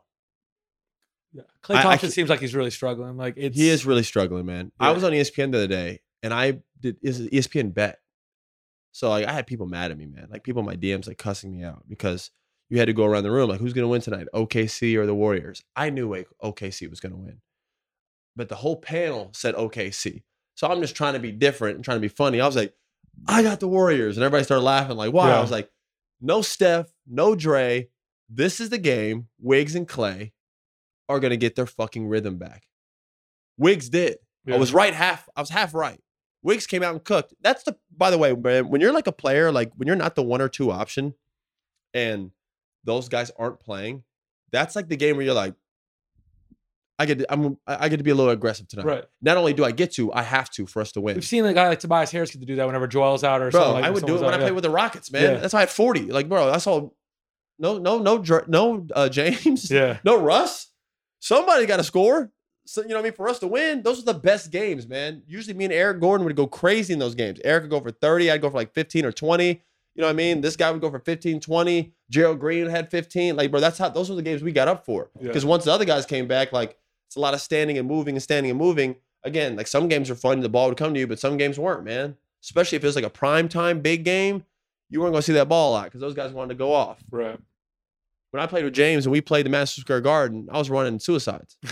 [1.33, 1.43] Yeah.
[1.63, 3.17] Klay I- I Thompson seems like he's really struggling.
[3.17, 4.73] Like it's he is really struggling, man.
[4.81, 4.95] I Yeah.
[4.95, 8.01] was on ESPN the other day, and I did is ESPN bet.
[8.93, 10.29] So like, I had people mad at me, man.
[10.31, 12.31] Like people in my DMs like cussing me out because
[12.69, 15.15] you had to go around the room like, who's gonna win tonight, OKC or the
[15.15, 15.63] Warriors?
[15.77, 17.41] I knew like, OKC was gonna win,
[18.35, 20.23] but the whole panel said OKC.
[20.57, 22.41] So I'm just trying to be different and trying to be funny.
[22.41, 22.75] I was like,
[23.29, 24.97] I got the Warriors, and everybody started laughing.
[24.97, 25.29] Like, why?
[25.29, 25.41] I Yeah.
[25.41, 25.71] was like,
[26.21, 27.89] no Steph, no Dre.
[28.33, 29.29] This is the game.
[29.41, 30.33] Wiggs and Klay
[31.09, 32.69] are gonna get their fucking rhythm back.
[33.59, 34.19] Wiggs did.
[34.51, 35.29] I was right half.
[35.37, 36.01] I was half right.
[36.43, 37.35] Wiggs came out and cooked.
[37.43, 37.77] That's the.
[37.95, 40.41] By the way, man, when you're like a player, like when you're not the one
[40.41, 41.15] or two option,
[41.93, 42.31] and
[42.85, 44.05] those guys aren't playing,
[44.51, 45.55] that's like the game where you're like,
[46.99, 47.19] I get.
[47.19, 47.59] To, I'm.
[47.67, 48.87] I I get to be a little aggressive tonight.
[48.87, 49.05] right.
[49.21, 51.17] Not only do I get to, I have to for us to win.
[51.17, 53.51] We've seen a guy like Tobias Harris get to do that whenever Joel's out or
[53.51, 53.75] Bro, something.
[53.75, 54.55] Like I would do it when I out, play yeah.
[54.55, 55.23] with the Rockets, man.
[55.23, 55.37] Yeah.
[55.41, 56.11] That's why I had 40.
[56.11, 56.91] Like, bro, I saw
[57.61, 59.71] no, no, no, no, uh, James.
[59.71, 59.99] Yeah.
[60.05, 60.69] No Russ.
[61.21, 62.33] Somebody got to score.
[62.67, 63.13] So, you know what I mean?
[63.13, 65.23] For us to win, those are the best games, man.
[65.27, 67.41] Usually me and Eric Gordon would go crazy in those games.
[67.45, 68.31] Eric would go for 30.
[68.31, 69.49] I'd go for like 15 or 20.
[69.49, 69.57] You
[69.97, 70.41] know what I mean?
[70.41, 71.93] This guy would go for 15, 20.
[72.11, 73.37] Gerald Green had 15.
[73.37, 75.11] Like, bro, that's how those were the games we got up for.
[75.19, 75.27] Yeah.
[75.27, 78.15] Because once the other guys came back, like it's a lot of standing and moving
[78.15, 78.97] and standing and moving.
[79.25, 81.59] Again, like some games are fun, the ball would come to you, but some games
[81.59, 82.17] weren't, man.
[82.43, 84.45] Especially if it was like a prime time big game,
[84.89, 87.03] you weren't gonna see that ball a lot because those guys wanted to go off.
[87.11, 87.39] Right.
[88.31, 90.99] When I played with James and we played the Madison Square Garden, I was running
[90.99, 91.57] suicides.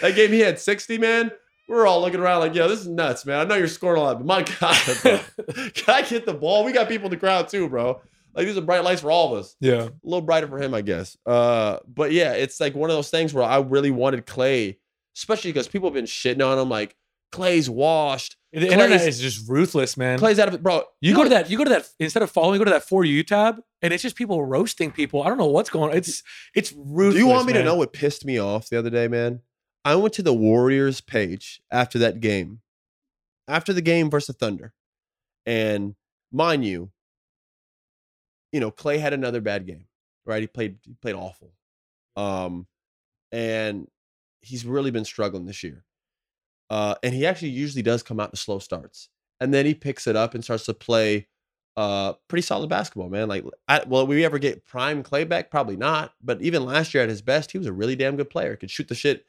[0.00, 1.30] That game he had 60, man.
[1.68, 3.40] We were all looking around like, yo, this is nuts, man.
[3.40, 5.20] I know you're scoring a lot, but my God, bro.
[5.74, 6.64] Can I get the ball?
[6.64, 8.00] We got people in the crowd too, bro.
[8.34, 9.56] Like these are bright lights for all of us.
[9.60, 9.82] yeah.
[9.84, 11.16] A little brighter for him, I guess.
[11.26, 14.76] Uh, but yeah, it's like one of those things where I really wanted Klay,
[15.16, 16.94] especially because people have been shitting on him, like
[17.36, 18.36] Klay's washed.
[18.52, 20.18] The Klay's- internet is just ruthless, man.
[20.18, 20.82] Klay's out of it, bro.
[21.00, 21.50] You go to that.
[21.50, 22.54] You go to that instead of following.
[22.54, 25.22] You go to that for you tab, and it's just people roasting people.
[25.22, 25.90] I don't know what's going.
[25.90, 25.96] on.
[25.96, 26.22] It's
[26.54, 27.14] it's ruthless.
[27.14, 29.40] Do you want me to know what pissed me off the other day, man?
[29.84, 32.60] I went to the Warriors page after that game,
[33.46, 34.72] after the game versus Thunder,
[35.44, 35.94] and
[36.32, 36.90] mind you,
[38.52, 39.86] you know Klay had another bad game,
[40.24, 40.40] right?
[40.40, 41.52] He played he played awful,
[42.16, 42.66] um,
[43.30, 43.86] and
[44.40, 45.84] he's really been struggling this year.
[46.70, 49.08] Uh, and he actually usually does come out to slow starts,
[49.40, 51.26] and then he picks it up and starts to play
[51.76, 53.28] uh pretty solid basketball, man.
[53.28, 55.50] Like, I, will we ever get prime Klay back?
[55.50, 56.14] Probably not.
[56.22, 58.56] But even last year at his best, he was a really damn good player.
[58.56, 59.26] Could shoot the shit,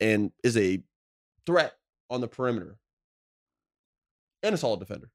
[0.00, 0.82] and is a
[1.46, 1.74] threat
[2.10, 2.76] on the perimeter,
[4.42, 5.10] and a solid defender.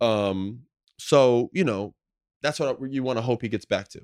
[0.00, 0.62] Um,
[0.98, 1.94] so you know,
[2.42, 4.02] that's what you want to hope he gets back to.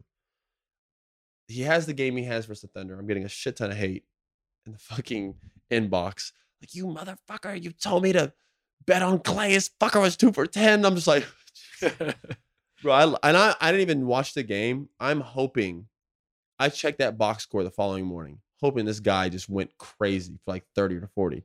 [1.46, 2.98] He has the game he has versus the Thunder.
[2.98, 4.04] I'm getting a shit ton of hate
[4.66, 5.34] in the fucking
[5.70, 6.32] inbox.
[6.60, 8.32] Like, you motherfucker, you told me to
[8.86, 9.50] bet on Klay.
[9.50, 10.84] His fucker was two for 10.
[10.84, 11.26] I'm just like,
[12.82, 14.88] bro, I, and I, I didn't even watch the game.
[14.98, 15.86] I'm hoping
[16.58, 20.52] I checked that box score the following morning, hoping this guy just went crazy for
[20.52, 21.44] like 30 or 40.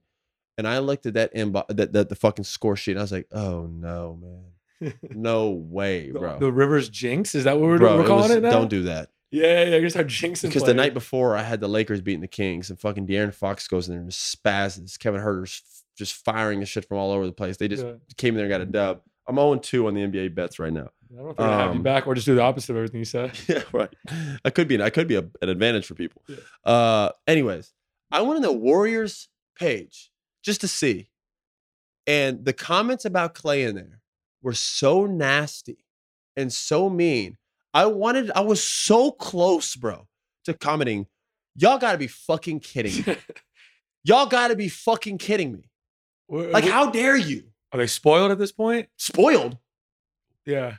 [0.58, 3.12] And I looked at that inbox, that, that the fucking score sheet, and I was
[3.12, 4.43] like, oh no, man.
[5.10, 6.38] No way, bro.
[6.38, 7.34] The Rivers jinx.
[7.34, 8.51] Is that what we're, Bro, we're it calling was- it now?
[8.51, 9.10] Don't do that.
[9.36, 9.78] Yeah, yeah.
[9.80, 12.80] Gonna start jinxing Because the night before, I had the Lakers beating the Kings, and
[12.80, 14.98] fucking De'Aaron Fox goes in there and spazzes.
[14.98, 15.62] Kevin Huerter's
[15.98, 17.58] just firing the shit from all over the place.
[17.58, 17.93] They just Yeah.
[18.17, 19.02] came in there and got a dub.
[19.28, 20.91] I'm 0 2 on the NBA bets right now.
[21.12, 22.78] I don't know if gonna have you um, back or just do the opposite of
[22.78, 23.38] everything you said.
[23.48, 23.93] yeah, right.
[24.43, 24.82] I could be.
[24.82, 26.21] I could be a, an advantage for people.
[26.28, 26.38] Yeah.
[26.63, 27.74] Uh, anyways,
[28.12, 30.12] I went on the Warriors page
[30.43, 31.10] just to see.
[32.08, 34.02] And the comments about Klay in there
[34.41, 35.86] were so nasty
[36.36, 37.38] and so mean.
[37.76, 40.08] I wanted, I was so close, bro,
[40.46, 41.08] to commenting,
[41.56, 43.18] y'all gotta be fucking kidding me.
[44.04, 45.70] y'all gotta be fucking kidding me.
[46.28, 47.44] Wh- Like, wh- how dare you?
[47.72, 48.88] are they spoiled at this point?
[48.98, 49.58] Spoiled?
[50.46, 50.76] Yeah.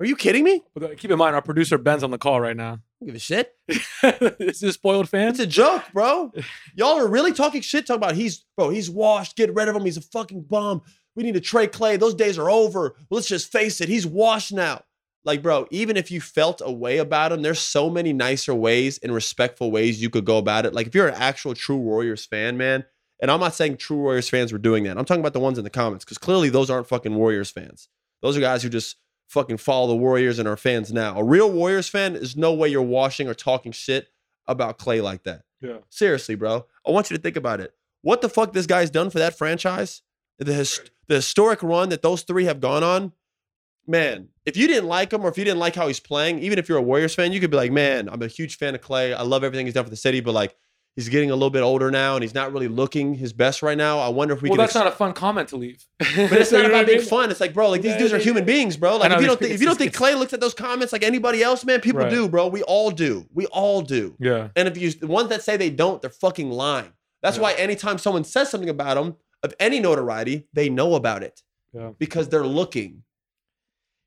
[0.00, 0.62] Are you kidding me?
[0.80, 2.72] Uh, keep in mind, our producer Ben's on the call right now.
[2.72, 3.52] I don't give a shit.
[3.68, 3.86] This
[4.40, 5.28] is this spoiled fan?
[5.28, 6.32] It's a joke, bro.
[6.74, 9.84] Y'all are really talking shit, talking about he's bro, he's washed, get rid of him,
[9.84, 10.80] he's a fucking bum.
[11.14, 11.98] We need to trade Klay.
[12.00, 12.96] Those days are over.
[13.10, 14.82] Let's just face it, he's washed now.
[15.24, 18.98] Like, bro, even if you felt a way about him, there's so many nicer ways
[18.98, 20.74] and respectful ways you could go about it.
[20.74, 22.84] Like, if you're an actual true Warriors fan, man,
[23.22, 24.98] and I'm not saying true Warriors fans were doing that.
[24.98, 27.88] I'm talking about the ones in the comments, because clearly those aren't fucking Warriors fans.
[28.20, 28.96] Those are guys who just
[29.28, 31.18] fucking follow the Warriors and are fans now.
[31.18, 34.08] A real Warriors fan is no way you're washing or talking shit
[34.46, 35.42] about Klay like that.
[35.62, 35.78] yeah.
[35.88, 36.66] Seriously, bro.
[36.86, 37.72] I want you to think about it.
[38.02, 40.02] What the fuck this guy's done for that franchise?
[40.38, 43.12] The his, the historic run that those three have gone on.
[43.86, 46.58] Man, if you didn't like him or if you didn't like how he's playing, even
[46.58, 48.80] if you're a Warriors fan, you could be like, man, I'm a huge fan of
[48.80, 49.14] Klay.
[49.14, 50.56] I love everything he's done for the city, but like
[50.96, 53.76] he's getting a little bit older now and he's not really looking his best right
[53.76, 53.98] now.
[53.98, 55.84] I wonder if we well, can Well, that's not a fun comment to leave.
[55.98, 57.30] but it's not about being fun.
[57.30, 58.96] It's like, bro, like these dudes are human beings, bro.
[58.96, 61.02] Like if you don't think if you don't think Klay looks at those comments like
[61.02, 62.10] anybody else, man, people Right.
[62.10, 62.46] do, bro.
[62.46, 63.26] We all do.
[63.34, 64.14] We all do.
[64.18, 64.48] Yeah.
[64.56, 66.92] And if you the ones that say they don't, they're fucking lying.
[67.22, 67.42] That's Yeah.
[67.42, 71.42] why anytime someone says something about them of any notoriety, they know about it
[71.74, 71.90] Yeah.
[71.98, 73.02] because they're looking.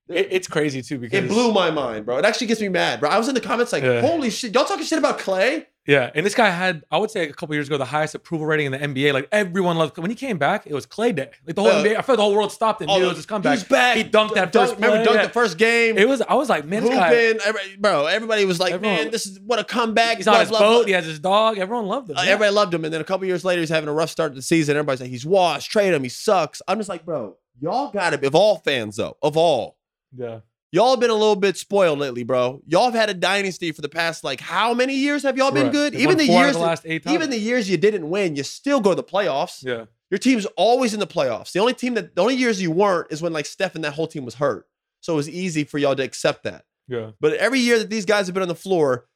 [0.09, 2.17] It, it's crazy too because It blew my mind, bro.
[2.17, 3.09] It actually gets me mad, bro.
[3.09, 4.01] I was in the comments like, Yeah.
[4.01, 5.65] holy shit, y'all talking shit about Klay?
[5.85, 8.45] Yeah, and this guy had, I would say, a couple years ago, the highest approval
[8.45, 9.13] rating in the NBA.
[9.13, 10.67] Like everyone loved when he came back.
[10.67, 11.29] It was Klay Day.
[11.45, 13.07] Like the whole Uh, NBA, I felt the whole world stopped and Oh, knew it
[13.07, 13.57] was his comeback.
[13.59, 13.95] He's back.
[13.95, 15.97] He dunked that Dunk- first Remember, dunked the first game.
[15.97, 16.21] It was.
[16.21, 17.13] I was like, man, this guy.
[17.13, 20.17] Everybody- bro, everybody was like, Everyone- man, this is what a comeback.
[20.17, 20.77] He's blah, on his blah, boat.
[20.79, 20.85] blah.
[20.87, 21.57] He has his dog.
[21.57, 22.17] Everyone loved him.
[22.17, 22.31] Uh, Yeah.
[22.31, 22.83] Everybody loved him.
[22.83, 24.75] And then a couple years later, he's having a rough start to the season.
[24.75, 26.61] Everybody's like, he's washed, trade him, he sucks.
[26.67, 29.76] I'm just like, bro, y'all gotta be, of all fans though, of all,
[30.17, 30.39] yeah.
[30.71, 32.61] y'all have been a little bit spoiled lately, bro.
[32.67, 35.63] Y'all have had a dynasty for the past like how many years have y'all been
[35.65, 35.71] Right.
[35.71, 35.93] good?
[35.93, 38.09] They Even the four out of years, the last eight even the years you didn't
[38.09, 39.63] win, you still go to the playoffs.
[39.63, 39.85] Yeah.
[40.09, 41.51] Your team's always in the playoffs.
[41.51, 43.93] The only team that the only years you weren't is when like Steph and that
[43.93, 44.67] whole team was hurt.
[45.01, 46.65] So it was easy for y'all to accept that.
[46.87, 47.11] Yeah.
[47.19, 49.07] But every year that these guys have been on the floor,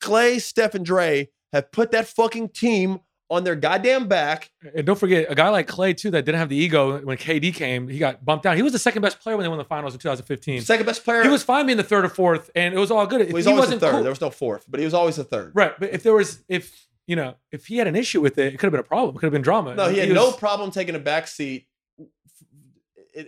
[0.00, 4.50] Klay, Steph, and Dray have put that fucking team on their goddamn back.
[4.74, 7.52] And don't forget a guy like Klay too that didn't have the ego when KD
[7.54, 7.88] came.
[7.88, 8.56] He got bumped down.
[8.56, 10.60] He was the second best player when they won the finals in 2015.
[10.62, 11.22] Second best player.
[11.24, 13.32] He was fine being the third or fourth, and it was all good.
[13.32, 13.92] Well, he always wasn't the third.
[13.94, 15.52] cool- There was no fourth, but he was always the third.
[15.54, 18.54] right, but if there was, if you know, if he had an issue with it,
[18.54, 19.14] it could have been a problem.
[19.16, 19.74] It could have been drama.
[19.74, 21.66] No, he had no was- problem taking a back seat.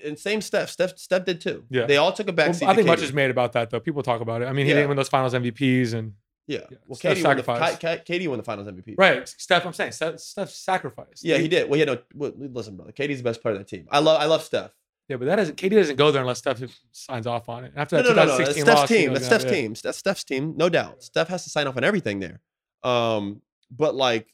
[0.05, 0.69] And- same Steph.
[0.69, 1.65] Steph, Steph did too.
[1.71, 1.87] Yeah.
[1.87, 2.69] They all took a back Well, seat.
[2.69, 3.81] I think much is made about that though.
[3.81, 4.45] People talk about it.
[4.47, 4.77] I mean, he Yeah.
[4.77, 6.13] didn't win those Finals MVPs, and
[6.49, 6.61] Yeah.
[6.71, 7.43] Yeah, Well, Steph KD won, the.
[7.43, 8.95] Ka- Ka- KD won the Finals MVP.
[8.99, 9.65] right, Steph.
[9.67, 11.23] I'm saying Steph, Steph sacrificed.
[11.23, 11.69] Yeah, he did.
[11.69, 11.99] Well, yeah, no.
[12.15, 12.91] Well, listen, brother.
[12.93, 13.87] KD's the best player of that team.
[13.91, 14.21] I love.
[14.21, 14.71] I love Steph.
[15.09, 15.57] Yeah, but that doesn't.
[15.57, 16.61] KD doesn't go there unless Steph
[16.93, 17.73] signs off on it.
[17.77, 18.39] After No, that no, no, no.
[18.39, 19.13] That's 2016 Steph's loss, team.
[19.13, 19.61] That's down, Steph's yeah.
[19.61, 19.75] team.
[19.85, 20.55] That's Steph's team.
[20.57, 21.03] No doubt.
[21.03, 22.41] Steph has to sign off on everything there.
[22.83, 24.33] Um, but like,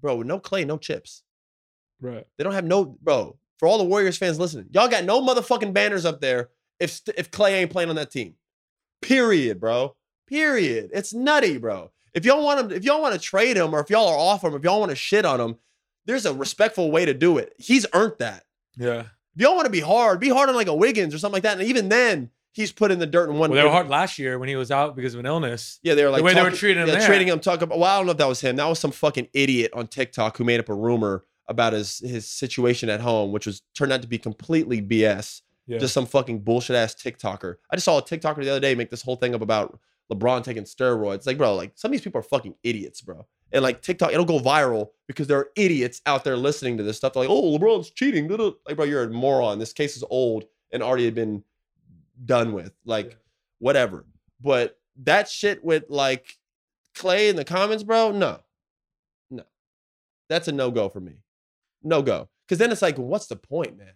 [0.00, 1.22] bro, no Klay, no chips.
[2.00, 2.26] Right.
[2.36, 3.36] They don't have no, bro.
[3.60, 6.50] For all the Warriors fans listening, y'all got no motherfucking banners up there
[6.80, 8.34] if if Klay ain't playing on that team.
[9.00, 9.94] Period, bro.
[10.26, 10.90] Period.
[10.92, 11.90] It's nutty, bro.
[12.14, 14.44] If y'all want him, if y'all want to trade him, or if y'all are off
[14.44, 15.56] him, if y'all want to shit on him,
[16.06, 17.54] there's a respectful way to do it.
[17.58, 18.44] He's earned that.
[18.76, 19.04] Yeah.
[19.34, 21.42] If y'all want to be hard, be hard on like a Wiggins or something like
[21.42, 21.58] that.
[21.58, 23.50] And even then, he's put in the dirt in one.
[23.50, 25.80] Well, they were hard last year when he was out because of an illness.
[25.82, 27.06] Yeah, they were like way they were treating him yeah, there.
[27.06, 27.40] treating him.
[27.40, 27.78] Talking about.
[27.78, 28.56] Well, I don't know if that was him.
[28.56, 32.28] That was some fucking idiot on TikTok who made up a rumor about his his
[32.28, 35.42] situation at home, which was turned out to be completely BS.
[35.66, 35.78] Yeah.
[35.78, 37.56] Just some fucking bullshit ass TikToker.
[37.70, 39.78] I just saw a TikToker the other day make this whole thing up about
[40.12, 41.26] LeBron taking steroids.
[41.26, 43.26] Like, bro, like some of these people are fucking idiots, bro.
[43.52, 46.96] And like TikTok, it'll go viral because there are idiots out there listening to this
[46.96, 47.12] stuff.
[47.12, 48.28] They're like, oh, LeBron's cheating.
[48.28, 49.58] da-da." Like, bro, you're a moron.
[49.58, 51.44] This case is old and already had been
[52.24, 52.72] done with.
[52.84, 53.16] Like,
[53.58, 54.06] whatever.
[54.40, 56.38] But that shit with like
[56.94, 58.40] Klay in the comments, bro, no.
[59.30, 59.44] No.
[60.28, 61.14] That's a no go for me.
[61.82, 62.28] No go.
[62.46, 63.92] Because then it's like, what's the point, man?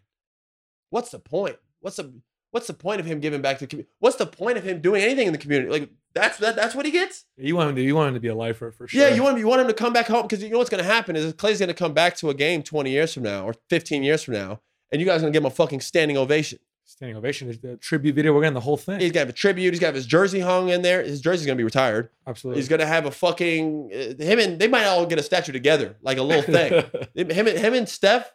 [0.91, 1.57] What's the point?
[1.81, 2.13] What's the
[2.51, 3.91] what's the point of him giving back to the community?
[3.99, 5.71] What's the point of him doing anything in the community?
[5.71, 7.25] Like that's that, that's what he gets?
[7.37, 7.83] You want him to.
[7.83, 9.01] You want him to be a lifer for sure.
[9.01, 10.71] Yeah, you want him, you want him to come back home because you know what's
[10.71, 13.25] going to happen is Klay's going to come back to a game 20 years from
[13.25, 15.55] now or 15 years from now, and you guys are going to give him a
[15.55, 16.59] fucking standing ovation.
[16.85, 17.49] standing ovation.
[17.49, 18.33] Is the tribute video.
[18.33, 19.01] We're getting the whole thing.
[19.01, 19.73] He's going to have a tribute.
[19.73, 21.03] He's going to have his jersey hung in there.
[21.03, 22.11] His jersey's going to be retired.
[22.27, 22.61] Absolutely.
[22.61, 25.53] He's going to have a fucking uh, him and they might all get a statue
[25.53, 26.73] together, like a little thing.
[27.15, 28.33] him, and, him and Steph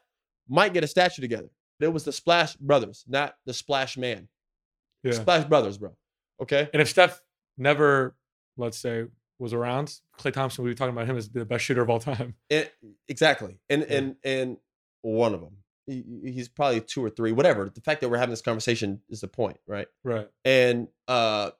[0.48, 1.50] might get a statue together.
[1.84, 4.28] It was the Splash Brothers, not the Splash Man.
[5.04, 5.12] yeah.
[5.14, 5.96] Splash Brothers, bro.
[6.42, 6.70] Okay.
[6.74, 7.22] And if Steph
[7.58, 8.16] never,
[8.58, 9.06] let's say,
[9.40, 12.00] was around, Klay Thompson, we were talking about him as the best shooter of all
[12.00, 12.36] time.
[12.50, 12.70] And,
[13.08, 13.58] exactly.
[13.70, 13.98] And Yeah.
[13.98, 14.58] and and
[15.02, 15.58] one of them.
[15.86, 17.70] He, he's probably two or three, whatever.
[17.70, 19.88] The fact that we're having this conversation is the point, right?
[20.04, 20.30] Right.
[20.46, 21.52] And uh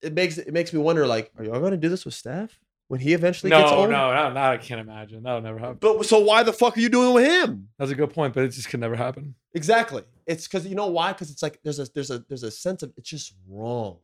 [0.00, 2.58] it makes it makes me wonder, like, are y'all going to do this with Steph
[2.86, 5.22] when he eventually No, gets no, no, no, I can't imagine.
[5.24, 5.76] That'll never happen.
[5.80, 7.68] But so why the fuck are you doing it with him?
[7.78, 9.34] That's a good point, but it just could never happen.
[9.54, 10.02] Exactly.
[10.26, 11.12] It's because you know why?
[11.12, 13.98] Because it's like there's a there's a there's a sense of it's just wrong.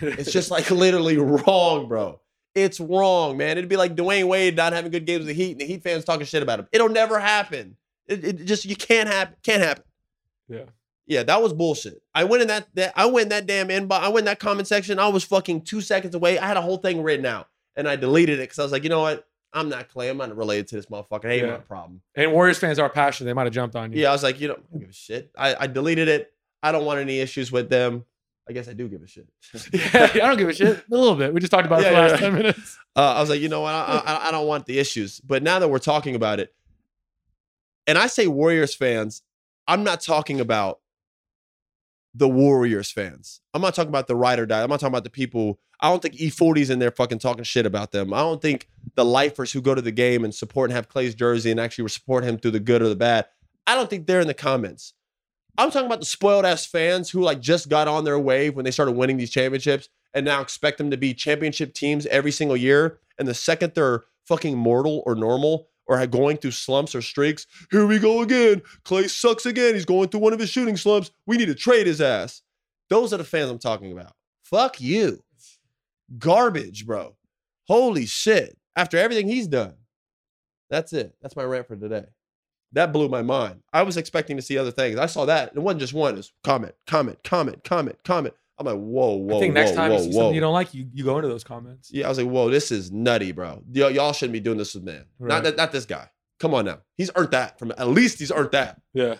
[0.00, 2.20] It's just like literally wrong, bro.
[2.54, 3.56] It's wrong, man.
[3.56, 5.82] It'd be like Dwyane Wade not having good games with the Heat, and the Heat
[5.82, 6.68] fans talking shit about him.
[6.70, 7.76] It'll never happen.
[8.06, 9.36] It, it just you can't happen.
[9.42, 9.84] Can't happen.
[10.48, 10.64] Yeah.
[11.06, 12.00] Yeah, that was bullshit.
[12.14, 14.00] I went in that, that I went in that damn inbox.
[14.00, 14.98] I went in that comment section.
[14.98, 16.38] I was fucking two seconds away.
[16.38, 18.84] I had a whole thing written out, and I deleted it because I was like,
[18.84, 19.26] you know what?
[19.54, 20.08] I'm not Klay.
[20.10, 21.24] I'm not related to this motherfucker.
[21.26, 21.50] It ain't Yeah.
[21.52, 22.00] my problem.
[22.14, 23.26] and Warriors fans are passionate.
[23.26, 24.00] They might have jumped on you.
[24.02, 25.30] Yeah, I was like, you know, I don't give a shit.
[25.36, 26.32] I, I deleted it.
[26.62, 28.04] I don't want any issues with them.
[28.48, 29.26] I guess I do give a shit.
[29.72, 30.78] Yeah, I don't give a shit.
[30.78, 31.32] A little bit.
[31.34, 32.28] We just talked about it Yeah, for the last yeah.
[32.28, 32.78] 10 minutes.
[32.96, 33.74] uh, I was like, you know what?
[33.74, 35.20] I, I, I don't want the issues.
[35.20, 36.52] But now that we're talking about it,
[37.86, 39.22] and I say Warriors fans,
[39.68, 40.80] I'm not talking about
[42.14, 43.40] the Warriors fans.
[43.54, 44.62] I'm not talking about the ride or die.
[44.62, 45.58] I'm not talking about the people.
[45.80, 48.12] I don't think E-40's in there fucking talking shit about them.
[48.12, 51.14] I don't think the lifers who go to the game and support and have Klay's
[51.14, 53.26] jersey and actually support him through the good or the bad.
[53.66, 54.94] I don't think they're in the comments.
[55.58, 58.64] I'm talking about the spoiled ass fans who like just got on their wave when
[58.64, 62.56] they started winning these championships and now expect them to be championship teams every single
[62.56, 62.98] year.
[63.18, 67.86] And the second they're fucking mortal or normal or going through slumps or streaks, here
[67.86, 68.62] we go again.
[68.84, 69.74] Klay sucks again.
[69.74, 71.10] He's going through one of his shooting slumps.
[71.26, 72.42] We need to trade his ass.
[72.88, 74.12] Those are the fans I'm talking about.
[74.42, 75.22] Fuck you.
[76.18, 77.16] Garbage, bro.
[77.66, 78.58] Holy shit.
[78.76, 79.74] After everything he's done.
[80.70, 81.14] That's it.
[81.20, 82.06] That's my rant for today.
[82.72, 83.62] That blew my mind.
[83.72, 84.98] I was expecting to see other things.
[84.98, 85.52] I saw that.
[85.54, 86.16] It wasn't just one.
[86.16, 88.34] It's comment, comment, comment, comment, comment.
[88.58, 90.14] I'm like, whoa, whoa, I think next whoa, time whoa, you see whoa.
[90.20, 91.90] something you don't like, you, you go into those comments.
[91.92, 93.62] Yeah, I was like, whoa, this is nutty, bro.
[93.74, 95.06] Y- y'all shouldn't be doing this with man.
[95.18, 95.44] Not Right.
[95.44, 96.08] that, not this guy.
[96.38, 96.78] Come on now.
[96.96, 98.80] He's earned that from at least he's earned that.
[98.92, 99.16] Yeah.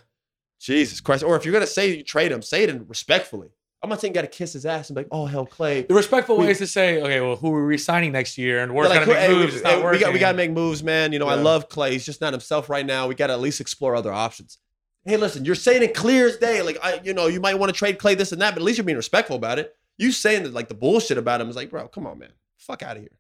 [0.61, 1.24] Jesus Christ.
[1.24, 3.49] Or if you're gonna say you trade him, say it in respectfully.
[3.83, 5.89] I'm not saying you gotta kiss his ass and be like, oh hell, Klay.
[5.89, 8.62] The respectful We- way is to say, okay, well, who are we re-signing next year?
[8.62, 9.62] And we're They're going to make hey, moves.
[9.62, 11.12] not hey, we, got, we gotta make moves, man.
[11.12, 11.91] You know, I love Klay.
[11.91, 13.09] He's just not himself right now.
[13.09, 14.59] We gotta at least explore other options.
[15.05, 16.62] Hey, listen, you're saying it clear as day.
[16.62, 18.64] Like, I, you know, you might want to trade Klay this and that, but at
[18.64, 19.74] least you're being respectful about it.
[19.98, 22.32] You saying that like the bullshit about him is like, bro, come on, man.
[22.57, 23.11] Fuck out of here.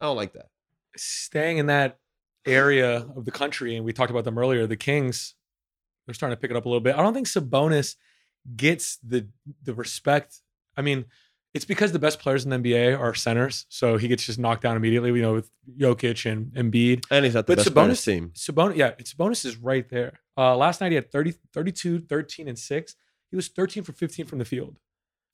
[0.00, 0.48] I don't like that.
[0.96, 1.98] Staying in that
[2.46, 5.34] area of the country, and we talked about them earlier, the Kings,
[6.06, 6.96] they're starting to pick it up a little bit.
[6.96, 7.96] I don't think Sabonis
[8.56, 9.26] gets the
[9.62, 10.40] the respect.
[10.76, 11.06] I mean,
[11.56, 14.62] it's because the best players in the NBA are centers, so he gets just knocked
[14.62, 15.10] down immediately.
[15.10, 17.04] You know, with Jokic and Embiid.
[17.10, 18.30] And he's not the But best player on his Sabonis- team.
[18.34, 20.20] Sabonis, yeah, Sabonis is right there.
[20.38, 22.94] Uh, last night he had 30, 32, 13, and 6.
[23.30, 24.76] He was 13 for 15 from the field.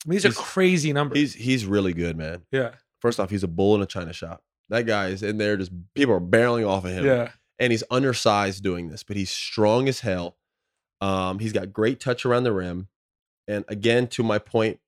[0.05, 1.17] I mean, these He's- are crazy numbers.
[1.17, 2.41] He's he's really good, man.
[2.51, 2.71] yeah.
[3.01, 4.43] First off, he's a bull in a china shop.
[4.69, 7.05] That guy is in there, just people are barreling off of him.
[7.05, 7.31] Yeah.
[7.59, 10.37] And he's undersized doing this, but he's strong as hell.
[11.01, 12.87] Um, he's got great touch around the rim.
[13.47, 14.79] And again, to my point,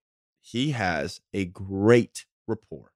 [0.45, 2.91] he has a great rapport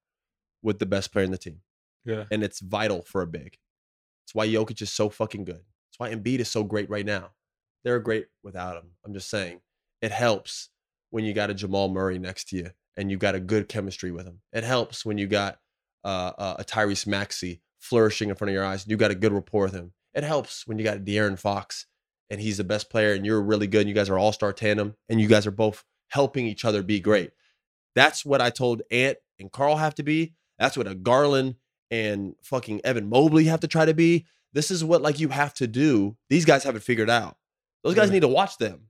[0.61, 1.61] with the best player in the team.
[2.05, 2.25] Yeah.
[2.29, 3.57] And it's vital for a big.
[4.23, 5.63] It's why Jokic is so fucking good.
[5.89, 7.31] It's why Embiid is so great right now.
[7.83, 8.91] They're great without him.
[9.03, 9.61] I'm just saying.
[9.99, 10.69] It helps
[11.09, 14.11] when you got a Jamal Murray next to you and you got a good chemistry
[14.11, 14.41] with him.
[14.53, 15.57] It helps when you got
[16.03, 19.15] uh, uh, a Tyrese Maxey flourishing in front of your eyes and you got a
[19.15, 19.93] good rapport with him.
[20.13, 21.87] It helps when you got De'Aaron Fox
[22.29, 24.53] and he's the best player and you're really good and you guys are all star
[24.53, 27.31] tandem and you guys are both helping each other be great.
[27.95, 30.33] That's what I told Ant and Karl have to be.
[30.57, 31.55] That's what a Garland
[31.91, 34.25] and fucking Evan Mobley have to try to be.
[34.53, 36.17] This is what like you have to do.
[36.29, 37.37] These guys haven't figured out.
[37.83, 38.13] Those guys Yeah.
[38.13, 38.89] need to watch them.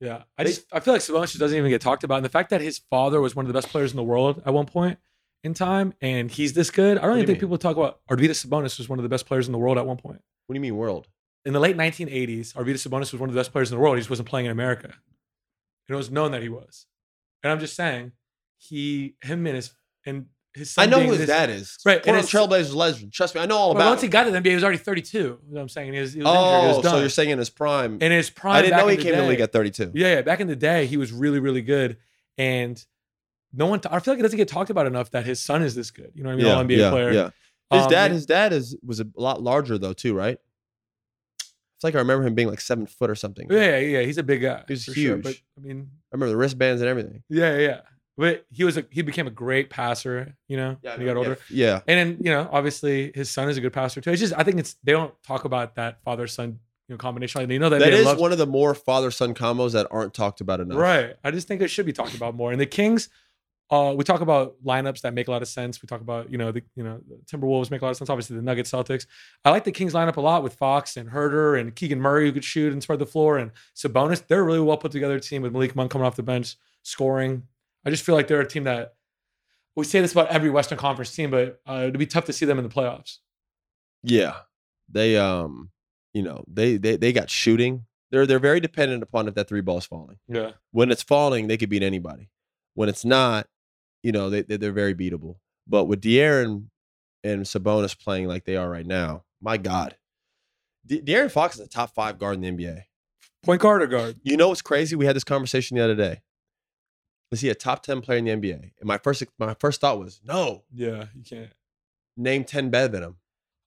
[0.00, 0.24] Yeah.
[0.36, 2.16] I They- just I feel like Sabonis doesn't even get talked about.
[2.16, 4.42] And the fact that his father was one of the best players in the world
[4.44, 4.98] at one point
[5.44, 7.40] in time and he's this good, I don't even think mean?
[7.40, 9.86] people talk about Arvydas Sabonis was one of the best players in the world at
[9.86, 10.20] one point.
[10.46, 11.08] What do you mean world?
[11.44, 13.96] In the late 1980s, Arvydas Sabonis was one of the best players in the world.
[13.96, 14.86] He just wasn't playing in America.
[15.88, 16.86] And it was known that he was.
[17.42, 18.12] And I'm just saying,
[18.58, 19.72] he, him and his,
[20.06, 21.78] and his son I know who his dad is.
[21.84, 23.12] Right, and Portland it's- Trailblazers legend.
[23.12, 23.78] Trust me, I know all about.
[23.78, 23.90] But about.
[23.90, 25.18] once he got to the NBA, he was already 32.
[25.18, 25.92] You know what I'm saying?
[25.94, 26.82] He was, he was injured.
[26.82, 27.98] He oh, so you're saying in his prime?
[28.00, 29.92] in his prime, I didn't know he came to the league at 32.
[29.94, 30.22] Yeah, yeah.
[30.22, 31.96] Back in the day, he was really, really good.
[32.38, 32.82] And
[33.52, 35.74] no one, I feel like it doesn't get talked about enough that his son is
[35.74, 36.12] this good.
[36.14, 36.52] You know what I mean?
[36.52, 37.12] All NBA yeah, player.
[37.12, 37.30] Yeah.
[37.70, 40.38] His Um, dad, his dad is was a lot larger though too, right?
[41.82, 43.48] It's like I remember him being like seven foot or something.
[43.50, 44.00] Yeah, yeah, yeah.
[44.02, 44.62] He's a big guy.
[44.68, 45.16] He's for sure.
[45.16, 45.24] huge.
[45.24, 47.24] But I mean, I remember the wristbands and everything.
[47.28, 47.80] yeah, yeah.
[48.16, 51.38] But he was a he became a great passer, you know, when he got older.
[51.50, 51.80] Yeah.
[51.88, 54.12] And then, you know, obviously his son is a good passer too.
[54.12, 57.40] It's just I think it's they don't talk about that father son you know combination.
[57.40, 60.14] Like, you know that That they one of the more father son combos that aren't
[60.14, 60.78] talked about enough.
[60.78, 61.16] right.
[61.24, 62.52] I just think it should be talked about more.
[62.52, 63.08] And the Kings
[63.72, 65.80] uh, we talk about lineups that make a lot of sense.
[65.80, 68.10] We talk about you know the you know the Timberwolves make a lot of sense.
[68.10, 69.06] Obviously the Nuggets, Celtics.
[69.46, 72.32] I like the Kings lineup a lot with Fox and Huerter and Keegan Murray who
[72.32, 74.26] could shoot and spread the floor and Sabonis.
[74.26, 77.44] They're a really well put together team with Malik Monk coming off the bench scoring.
[77.86, 78.94] I just feel like they're a team that
[79.74, 82.44] we say this about every Western Conference team, but uh, it'd be tough to see
[82.44, 83.18] them in the playoffs.
[84.02, 84.34] Yeah,
[84.88, 85.70] they um,
[86.12, 87.86] you know, they they they got shooting.
[88.10, 90.18] They're they're very dependent upon if that three ball is falling.
[90.28, 92.28] Yeah, When it's falling, they could beat anybody.
[92.74, 93.46] When it's not,
[94.02, 95.36] you know, they they- they're very beatable.
[95.66, 96.68] But with De'Aaron
[97.24, 99.96] and Sabonis playing like they are right now, my God,
[100.86, 102.84] De- De'Aaron Fox is a top five guard in the NBA.
[103.44, 104.16] point guard or guard.
[104.22, 104.94] You know what's crazy?
[104.96, 106.22] We had this conversation the other day.
[107.32, 108.72] Is he a top ten player in the NBA?
[108.78, 110.64] And my first my first thought was no.
[110.72, 111.52] Yeah, you can't.
[112.16, 113.16] Name ten better than him.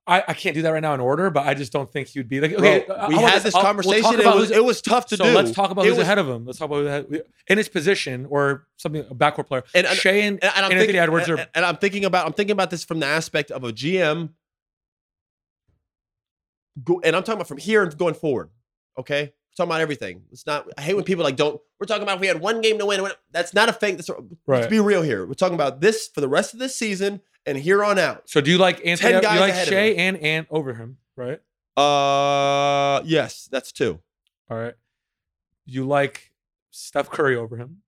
[0.07, 2.19] I, I can't do that right now in order, but I just don't think he
[2.19, 2.53] would be like.
[2.53, 4.11] Okay, I- we I want had this I'll- we'll conversation.
[4.11, 5.31] and about it, was, it was tough to so do.
[5.31, 6.45] let's talk about It who's was- ahead of him.
[6.45, 9.63] Let's talk about ahead, in his position or something a backcourt player.
[9.73, 12.05] And- and- Shai and, and, and I'm Anthony thinking, Edwards and, are and I'm thinking
[12.05, 14.29] about I'm thinking about this from the aspect of a GM.
[16.83, 18.49] Go, and I'm talking about from here and going forward.
[18.99, 20.23] Okay, talking about everything.
[20.31, 20.67] It's not.
[20.77, 21.59] I hate when people like don't.
[21.79, 23.07] We're talking about if we had one game to win.
[23.31, 23.97] That's not a fake.
[23.97, 24.21] That's, right.
[24.47, 25.25] Let's be real here.
[25.25, 28.29] We're talking about this for the rest of this season and here on out.
[28.29, 29.13] So do you like Anthony?
[29.13, 30.97] 10 Do you like Shai and Ant over him?
[31.15, 31.41] Right.
[31.77, 33.99] Uh, yes, that's two.
[34.49, 34.75] All right.
[35.65, 36.31] You like
[36.71, 37.81] Steph Curry over him?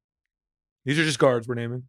[0.86, 1.84] These are just guards we're naming.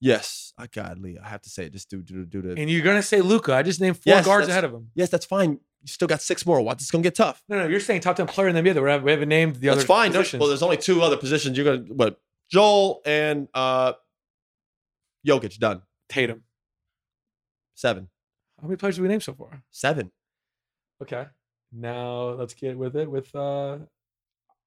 [0.00, 1.72] Yes, I God, Lee, I have to say it.
[1.72, 2.60] Just do do do the.
[2.60, 3.54] And you're gonna say Luka.
[3.54, 4.90] I just named four Yes, guards ahead of him.
[4.96, 5.60] yes, that's fine.
[5.82, 6.60] You still got six more.
[6.60, 6.80] What?
[6.80, 7.42] It's gonna get tough.
[7.48, 8.74] No, no, you're saying top ten player in the NBA.
[8.74, 9.80] That we haven't, named the other.
[9.80, 10.12] that's other fine.
[10.12, 10.40] Positions.
[10.40, 11.56] well, there's only two other positions.
[11.56, 12.20] You're gonna what?
[12.48, 13.94] Joel and uh,
[15.26, 15.82] Jokic done.
[16.08, 16.44] Tatum.
[17.74, 18.08] Seven.
[18.60, 19.62] How many players do we name so far?
[19.70, 20.12] Seven.
[21.02, 21.26] Okay.
[21.72, 23.10] Now let's get with it.
[23.10, 23.78] With uh,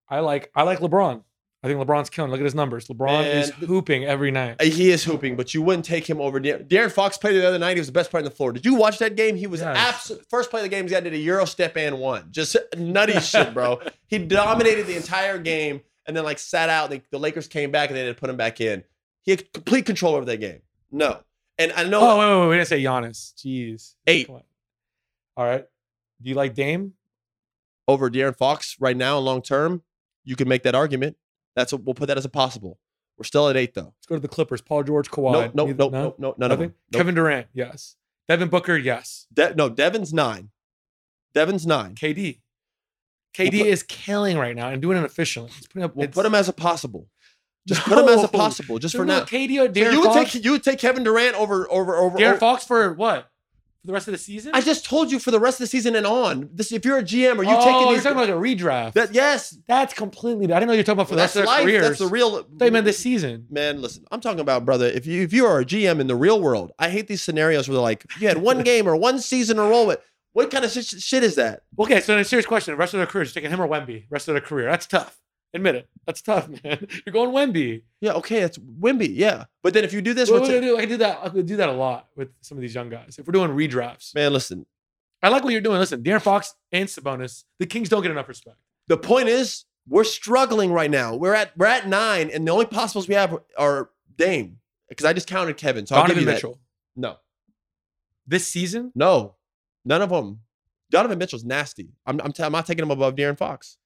[0.10, 1.24] I like I like LeBron.
[1.66, 2.30] I think LeBron's killing.
[2.30, 2.88] Look at his numbers.
[2.90, 4.62] LeBron is hooping every night.
[4.62, 6.40] He is hooping, but you wouldn't take him over.
[6.40, 7.76] De'Aaron, De'Aaron Fox played the other night.
[7.76, 8.52] He was the best player on the floor.
[8.52, 9.36] Did you watch that game?
[9.36, 9.76] He was Yes.
[9.76, 10.86] absolute first play of the game.
[10.86, 12.28] He got did a euro step and one.
[12.30, 13.82] Just nutty shit, bro.
[14.08, 16.92] He dominated the entire game and then like sat out.
[16.92, 18.84] The, the Lakers came back and they had to put him back in.
[19.24, 20.62] He had complete control over that game.
[20.92, 21.20] No,
[21.58, 23.34] and I know Oh wait, wait, wait, we didn't say Giannis.
[23.34, 23.96] Jeez.
[24.06, 24.30] Eight.
[24.30, 24.44] All
[25.46, 25.66] right.
[26.22, 26.94] Do you like Dame?
[27.88, 29.84] over De'Aaron Fox right now, long term,
[30.24, 31.18] you can make that argument.
[31.56, 32.80] That's what we'll put that as a possible.
[33.18, 33.94] We're still at eight though.
[33.98, 34.62] Let's go to the Clippers.
[34.62, 35.32] Paul George, Kawhi.
[35.32, 36.74] No, no, Neither- no, no, no, none of them.
[36.92, 37.00] Nope.
[37.00, 37.96] Kevin Durant, yes.
[38.28, 39.28] Devin Booker, yes.
[39.34, 40.50] De- no, Devin's nine.
[41.34, 41.96] Devin's nine.
[41.96, 42.40] KD.
[43.36, 45.52] KD We'll put- is killing right now and doing it efficiently.
[45.56, 45.96] He's putting up.
[45.96, 47.08] We'll put him as a possible.
[47.68, 49.26] Just put him as a possible, just No, for no, now.
[49.26, 50.34] KD or So De'Aaron you would Fox.
[50.34, 52.18] take you would take Kevin Durant over over over.
[52.18, 53.30] De'Aaron over- Fox for what?
[53.86, 54.52] For the rest of the season?
[54.56, 56.50] I just told you for the rest of the season and on.
[56.52, 58.64] This if you're a GM, are you oh, taking These, you're talking about like a
[58.64, 58.94] redraft.
[58.94, 60.46] that, yes, That's completely.
[60.46, 61.64] I didn't know you were talking about for the that's rest of their life.
[61.66, 61.88] careers.
[61.88, 62.48] That's the real.
[62.52, 63.46] they meant this season.
[63.52, 64.88] Man, listen, I'm talking about brother.
[64.88, 67.68] If you if you are a GM in the real world, I hate these scenarios
[67.68, 70.00] where they're like, you had one game or one season to roll with.
[70.34, 71.62] What kind of shit, shit is that?
[71.78, 74.06] Okay, so in a serious question: the rest of their careers, taking him or Wemby?
[74.10, 75.22] Rest of their career, that's tough.
[75.56, 75.90] Admit it.
[76.06, 76.86] That's tough, man.
[77.06, 77.82] You're going Wemby.
[78.02, 79.10] Yeah, okay, that's Wemby.
[79.12, 81.20] Yeah, but then if you do this, what's we it- do- I do that.
[81.24, 83.18] I could do that a lot with some of these young guys.
[83.18, 84.66] If we're doing redrafts, man, listen.
[85.24, 85.80] I like what you're doing.
[85.80, 88.58] Listen, De'Aaron Fox and Sabonis, the Kings don't get enough respect.
[88.88, 91.16] The point is, we're struggling right now.
[91.16, 94.58] We're at we're at nine, and the only possibles we have are Dame
[94.90, 95.88] because I just counted Kevin.
[95.88, 96.34] So I'll give Donovan you that.
[96.36, 96.60] Mitchell,
[96.98, 97.16] No,
[98.28, 99.36] this season, no,
[99.86, 100.42] none of them.
[100.92, 101.90] Donovan Mitchell's nasty.
[102.06, 103.78] I'm I'm, t- I'm not taking him above De'Aaron Fox,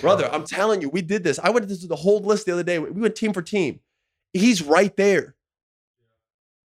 [0.00, 0.28] brother.
[0.32, 1.38] I'm telling you, we did this.
[1.38, 2.78] I went through the whole list the other day.
[2.78, 3.80] We went team for team.
[4.32, 5.34] He's right there.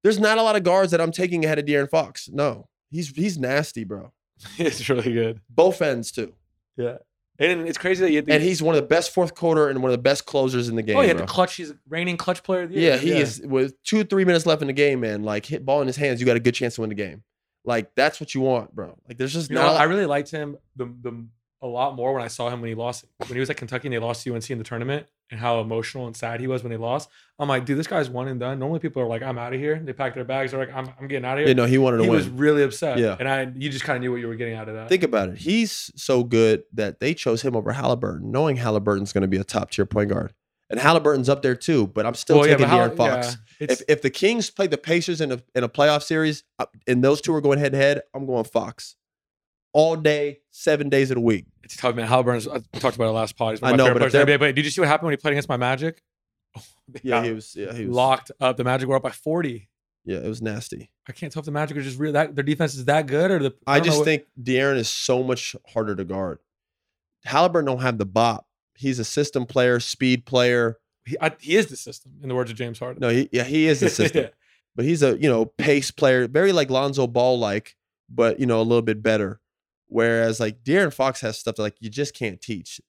[0.03, 2.29] There's not a lot of guards that I'm taking ahead of De'Aaron Fox.
[2.31, 4.13] No, he's he's nasty, bro.
[4.57, 5.41] it's really good.
[5.49, 6.33] Both ends too.
[6.77, 6.97] Yeah,
[7.39, 8.23] and it's crazy that you.
[8.27, 10.75] And he's one of the best fourth quarter and one of the best closers in
[10.75, 10.95] the game.
[10.97, 11.25] oh, he had bro.
[11.25, 11.55] the clutch.
[11.55, 12.91] He's a reigning clutch player of the year.
[12.91, 15.23] Yeah, he is with two, three minutes left in the game, man.
[15.23, 17.23] Like hit ball in his hands, you got a good chance to win the game.
[17.65, 18.97] Like that's what you want, bro.
[19.07, 19.73] Like there's just You not.
[19.73, 21.25] know, I really liked him the, the
[21.61, 23.87] a lot more when I saw him when he lost when he was at Kentucky
[23.87, 26.63] and they lost to UNC in the tournament and how emotional and sad he was
[26.63, 27.09] when they lost.
[27.39, 28.59] I'm like, dude, this guy's one and done.
[28.59, 29.79] Normally people are like, I'm out of here.
[29.83, 30.51] They pack their bags.
[30.51, 31.55] They're like, I'm, I'm getting out of you here.
[31.55, 32.19] know, he wanted to he win.
[32.19, 32.97] He was really upset.
[32.99, 33.17] Yeah.
[33.19, 34.87] and I you just kind of knew what you were getting out of that.
[34.89, 35.37] Think about it.
[35.39, 39.43] He's so good that they chose him over Halliburton, knowing Halliburton's going to be a
[39.43, 40.33] top tier point guard.
[40.69, 43.37] And Halliburton's up there too, but I'm still Well, taking De'Aaron Fox.
[43.59, 46.65] yeah, if if the Kings play the Pacers in a in a playoff series, uh,
[46.87, 48.95] and those two are going head to head, I'm going Fox.
[49.77, 51.45] All day, seven days of the week.
[51.61, 52.07] It's tough, man.
[52.07, 52.47] Halliburton's.
[52.47, 53.51] I uh, talked about it last pod.
[53.53, 54.39] He's one I of my know, favorite but if players in the NBA.
[54.39, 56.01] But did you see what happened when he played against my Magic?
[56.57, 57.55] Oh, they Yeah, got he was.
[57.55, 58.57] Yeah, he was locked up.
[58.57, 59.69] The Magic were up by 40.
[60.03, 60.89] Yeah, it was nasty.
[61.07, 63.29] I can't tell if the Magic are just really that their defense is that good
[63.29, 63.53] or the.
[63.67, 66.39] I, don't know just what- think De'Aaron is so much harder to guard.
[67.25, 68.47] Halliburton don't have the bop.
[68.75, 70.77] He's a system player, speed player.
[71.05, 73.01] he, I, he is the system, in the words of James Harden.
[73.01, 74.27] No, he, yeah, he is the system,
[74.75, 77.75] but he's a you know pace player, very like Lonzo Ball like,
[78.09, 79.39] but you know a little bit better.
[79.87, 82.81] Whereas like De'Aaron Fox has stuff that like you just can't teach.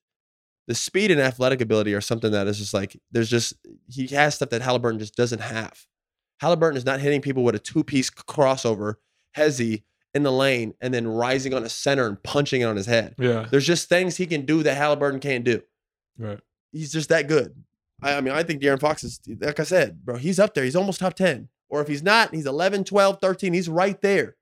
[0.67, 3.55] The speed and athletic ability are something that is just like there's just
[3.89, 5.87] he has stuff that Halliburton just doesn't have.
[6.41, 8.95] Halliburton is not hitting people with a two piece crossover,
[9.37, 9.83] hezzy
[10.15, 13.15] in the lane, and then rising on a center and punching it on his head.
[13.19, 13.47] Yeah.
[13.51, 15.63] There's just things he can do that Halliburton can't do.
[16.19, 16.41] Right.
[16.73, 17.55] He's just that good.
[18.03, 20.65] I, I mean, I think De'Aaron Fox is, like I said, bro, he's up there.
[20.65, 21.49] He's almost top 10.
[21.69, 23.53] Or if he's not, he's 11, 12, 13.
[23.53, 24.37] He's right there.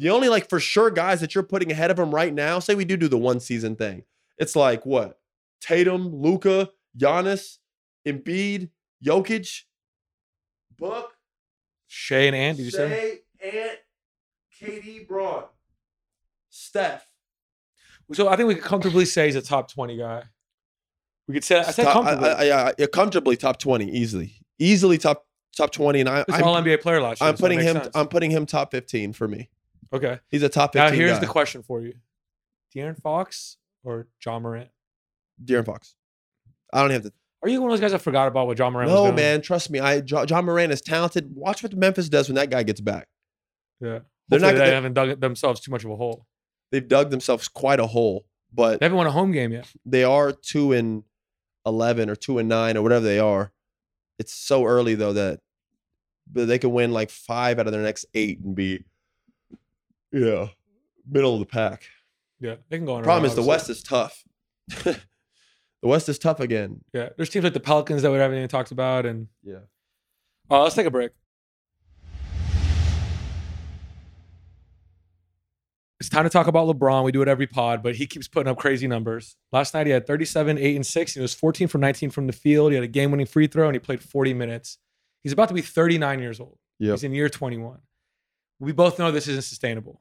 [0.00, 2.74] The only like for sure guys that you're putting ahead of him right now, say
[2.74, 4.04] we do do the one season thing.
[4.38, 5.20] It's like what?
[5.60, 7.58] Tatum, Luka, Giannis,
[8.08, 8.70] Embiid,
[9.04, 9.64] Jokic,
[10.78, 11.12] Book,
[11.86, 13.20] Shai and Andy, you say?
[13.42, 13.78] Shai, Ant,
[14.58, 15.44] KD, Bron,
[16.48, 17.06] Steph.
[18.14, 20.22] So I think we could comfortably say he's a top 20 guy.
[21.28, 22.30] We could say, I said Top- comfortably.
[22.30, 24.32] I, I, I- yeah, comfortably top 20, easily.
[24.58, 26.00] Easily top top 20.
[26.00, 27.28] And I, He's I'm, all NBA player last year.
[27.28, 27.88] I'm so putting him sense.
[27.94, 29.50] I'm putting him top 15 for me.
[29.92, 30.18] Okay.
[30.28, 31.18] He's a top Now here's guy.
[31.20, 31.94] the question for you
[32.74, 34.68] De'Aaron Fox or Ja Morant?
[35.44, 35.94] De'Aaron Fox.
[36.72, 37.12] I don't have to.
[37.42, 39.16] Are you one of those guys that forgot about what Ja Morant was No, doing?
[39.16, 39.80] man, trust me.
[39.80, 41.34] I Jo- Ja Morant is talented.
[41.34, 43.08] Watch what Memphis does when that guy gets back.
[43.80, 44.00] Yeah.
[44.28, 46.26] They're Hopefully not they gonna- haven't dug themselves too much of a hole.
[46.70, 49.66] They've dug themselves quite a hole, but They haven't won a home game yet.
[49.84, 51.02] they are two and
[51.66, 53.52] eleven or two and nine or whatever they are.
[54.20, 55.40] It's so early though that
[56.32, 58.84] but they could win like five out of their next eight and be
[60.12, 60.48] yeah
[61.10, 61.84] middle of the pack.
[62.40, 62.56] Yeah.
[62.68, 63.02] They can go on.
[63.02, 63.42] Problem is the.
[63.42, 64.22] West is tough.
[64.68, 64.96] the
[65.82, 66.80] West is tough again.
[66.92, 67.10] Yeah.
[67.16, 69.06] There's teams like the Pelicans that we haven't even talked about.
[69.06, 69.58] And Yeah.
[70.50, 71.10] uh, let's take a break.
[75.98, 77.04] It's time to talk about LeBron.
[77.04, 79.36] We do it every pod, but he keeps putting up crazy numbers.
[79.52, 81.14] Last night he had 37, 8, and 6.
[81.14, 82.72] He was 14 from 19 from the field.
[82.72, 84.78] He had a game winning free throw and he played 40 minutes.
[85.22, 86.56] He's about to be 39 years old.
[86.78, 86.90] Yep.
[86.92, 87.80] He's in year 21.
[88.60, 90.00] We both know this isn't sustainable.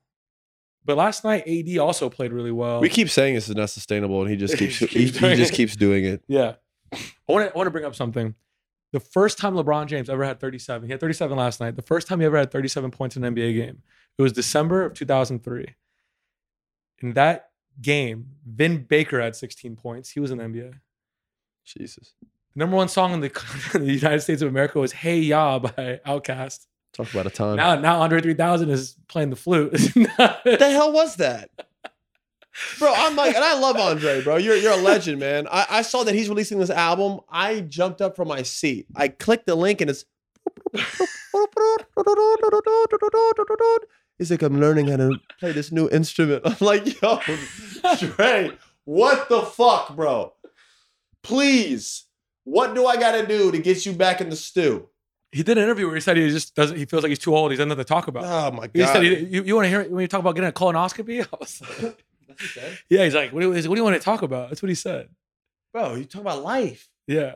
[0.85, 2.79] But last night, AD also played really well.
[2.79, 5.11] We keep saying this is not sustainable, and he just He keeps keeps he, he
[5.11, 5.55] doing just it.
[5.55, 6.23] keeps doing it.
[6.27, 6.55] Yeah.
[6.93, 6.97] I
[7.27, 8.35] want to I want to bring up something.
[8.91, 11.75] The first time LeBron James ever had 37, he had 37 last night.
[11.75, 13.83] The first time he ever had 37 points in an NBA game,
[14.17, 15.75] it was December of 2003.
[17.03, 17.51] In that
[17.81, 20.09] game, Vin Baker had 16 points.
[20.09, 20.73] He was in the NBA.
[21.65, 23.45] Jesus, The number one song in the,
[23.75, 26.65] in the United States of America was "Hey Ya" by Outkast.
[26.93, 27.55] Talk about a time.
[27.55, 29.71] Now, now Andre 3000 is playing the flute.
[29.95, 31.49] what the hell was that?
[32.77, 34.37] Bro, I'm like, and I love Andre, bro.
[34.37, 35.47] You're you're a legend, man.
[35.49, 37.21] I, I saw that he's releasing this album.
[37.29, 38.87] I jumped up from my seat.
[38.95, 40.05] I clicked the link and it's
[44.17, 46.41] He's like, I'm learning how to play this new instrument.
[46.45, 47.19] I'm like, yo,
[47.97, 48.51] Trey,
[48.83, 50.33] what the fuck, bro?
[51.23, 52.05] Please,
[52.43, 54.89] what do I gotta do to get you back in the stew?
[55.31, 56.77] He did an interview where he said he just doesn't.
[56.77, 57.51] He feels like he's too old.
[57.51, 58.23] He's nothing to talk about.
[58.25, 58.93] Oh my He god.
[58.93, 61.37] said, he, "You, you want to hear when you talk about getting a colonoscopy?" I
[61.39, 62.79] was like, That's what he said?
[62.89, 64.69] "Yeah." He's like, what do, you, "What do you want to talk about?" That's what
[64.69, 65.09] he said.
[65.73, 66.87] Bro, you talk about life.
[67.07, 67.35] Yeah.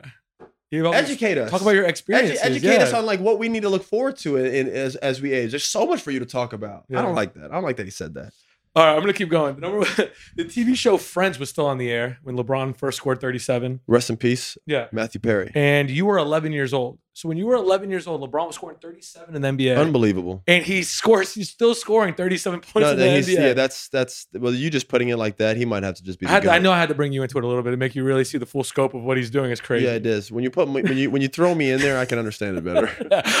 [0.72, 1.50] Educate us.
[1.52, 2.40] Talk about your Edu- experiences.
[2.42, 5.20] educate us on like what we need to look forward to in, in as as
[5.22, 5.50] we age.
[5.52, 6.84] There's so much for you to talk about.
[6.88, 6.98] Yeah.
[6.98, 7.50] I don't like that.
[7.50, 8.32] I don't like that he said that.
[8.76, 9.54] All right, I'm gonna keep going.
[9.54, 9.78] The, number,
[10.34, 13.80] the TV show Friends was still on the air when LeBron first scored 37.
[13.86, 14.88] Rest in peace, Yeah.
[14.90, 15.52] Matthew Perry.
[15.54, 16.98] And you were 11 years old.
[17.12, 19.78] So when you were 11 years old, LeBron was scoring 37 in the NBA.
[19.78, 20.42] Unbelievable.
[20.48, 21.32] and he scores.
[21.32, 23.34] He's still scoring 37 points No, in the NBA.
[23.38, 25.56] yeah, that's that's well, you just putting it like that.
[25.56, 26.26] He might have to just be.
[26.26, 27.62] I, The had to- I know I had to bring you into it a little
[27.62, 29.52] bit to make you really see the full scope of what he's doing.
[29.52, 29.84] It's crazy.
[29.86, 30.32] Yeah, it is.
[30.32, 32.64] When you put when you when you throw me in there, I can understand it
[32.64, 32.90] better.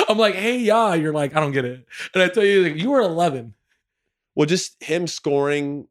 [0.08, 0.94] I'm like, hey, yeah.
[0.94, 1.84] You're like, I don't get it.
[2.14, 3.54] And I tell you, like, you were 11.
[4.34, 5.88] Well, just him scoring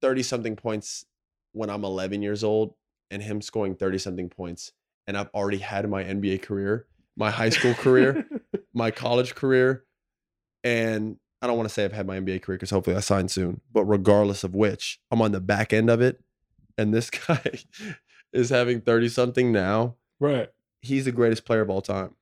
[0.00, 1.04] thirty something points
[1.52, 2.74] when I'm 11 years old,
[3.10, 4.72] and him scoring thirty something points,
[5.06, 8.28] and I've already had my NBA career, my high school career.
[8.74, 9.84] my college career,
[10.64, 13.28] and I don't want to say I've had my NBA career because hopefully I sign
[13.28, 13.60] soon.
[13.72, 16.22] But regardless of which, I'm on the back end of it,
[16.78, 17.42] and this guy
[18.32, 19.96] is having thirty something now.
[20.18, 20.50] right.
[20.82, 22.14] He's the greatest player of all time.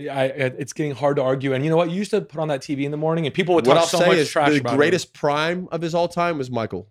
[0.00, 1.52] Yeah, I, it's getting hard to argue.
[1.52, 1.90] And you know what?
[1.90, 3.82] You used to put on that TV in the morning, and people would What talk
[3.82, 4.76] I'll so say much is trash the about him.
[4.78, 6.88] greatest prime of his all time was Michael.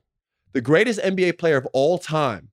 [0.53, 2.49] The greatest NBA player of all time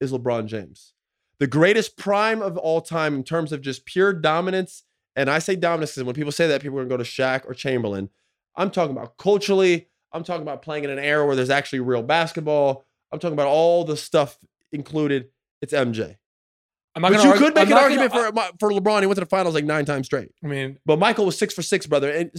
[0.00, 0.94] is LeBron James.
[1.38, 4.82] The greatest prime of all time in terms of just pure dominance.
[5.16, 7.08] And I say dominance because when people say that, people are going to go to
[7.08, 8.10] Shaq or Chamberlain.
[8.56, 9.88] I'm talking about culturally.
[10.12, 12.84] I'm talking about playing in an era where there's actually real basketball.
[13.12, 14.38] I'm talking about all the stuff
[14.72, 15.28] included.
[15.62, 16.16] It's MJ.
[16.96, 19.00] I'm not But you argue- could make I'm an argument gonna- for for LeBron.
[19.00, 20.30] He went to the finals like nine times straight.
[20.44, 22.10] I mean, But Michael was six for six, brother.
[22.10, 22.30] And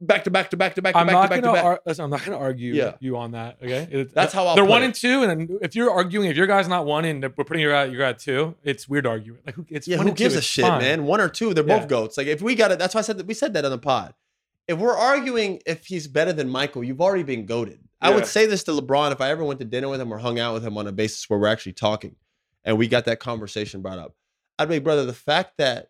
[0.00, 1.64] back to back to back to back to I'm back to back to back.
[1.64, 2.94] Ar- listen, I'm not gonna argue Yeah.
[3.00, 3.58] you on that.
[3.62, 4.86] Okay, It- That's uh, how I'll they're put one it.
[4.86, 7.70] and two, and if you're arguing, if your guy's not one and we're putting your
[7.72, 9.36] guy, your guy at two, it's weird to argue.
[9.44, 10.80] Like, who, it's yeah, one who and two, gives a shit, fine.
[10.80, 11.04] man?
[11.04, 11.78] One or two, they're Yeah.
[11.80, 12.16] both goats.
[12.16, 13.78] Like if we got it, that's why I said that we said that on the
[13.78, 14.14] pod.
[14.66, 17.80] If we're arguing if he's better than Michael, you've already been goaded.
[18.00, 20.18] I would say this to LeBron if I ever went to dinner with him or
[20.18, 22.16] hung out with him on a basis where we're actually talking
[22.64, 24.14] and we got that conversation brought up.
[24.58, 25.88] I'd be, brother, the fact that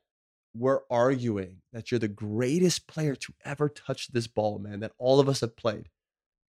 [0.55, 5.21] we're arguing that you're the greatest player to ever touch this ball, man, that all
[5.21, 5.89] of us have played.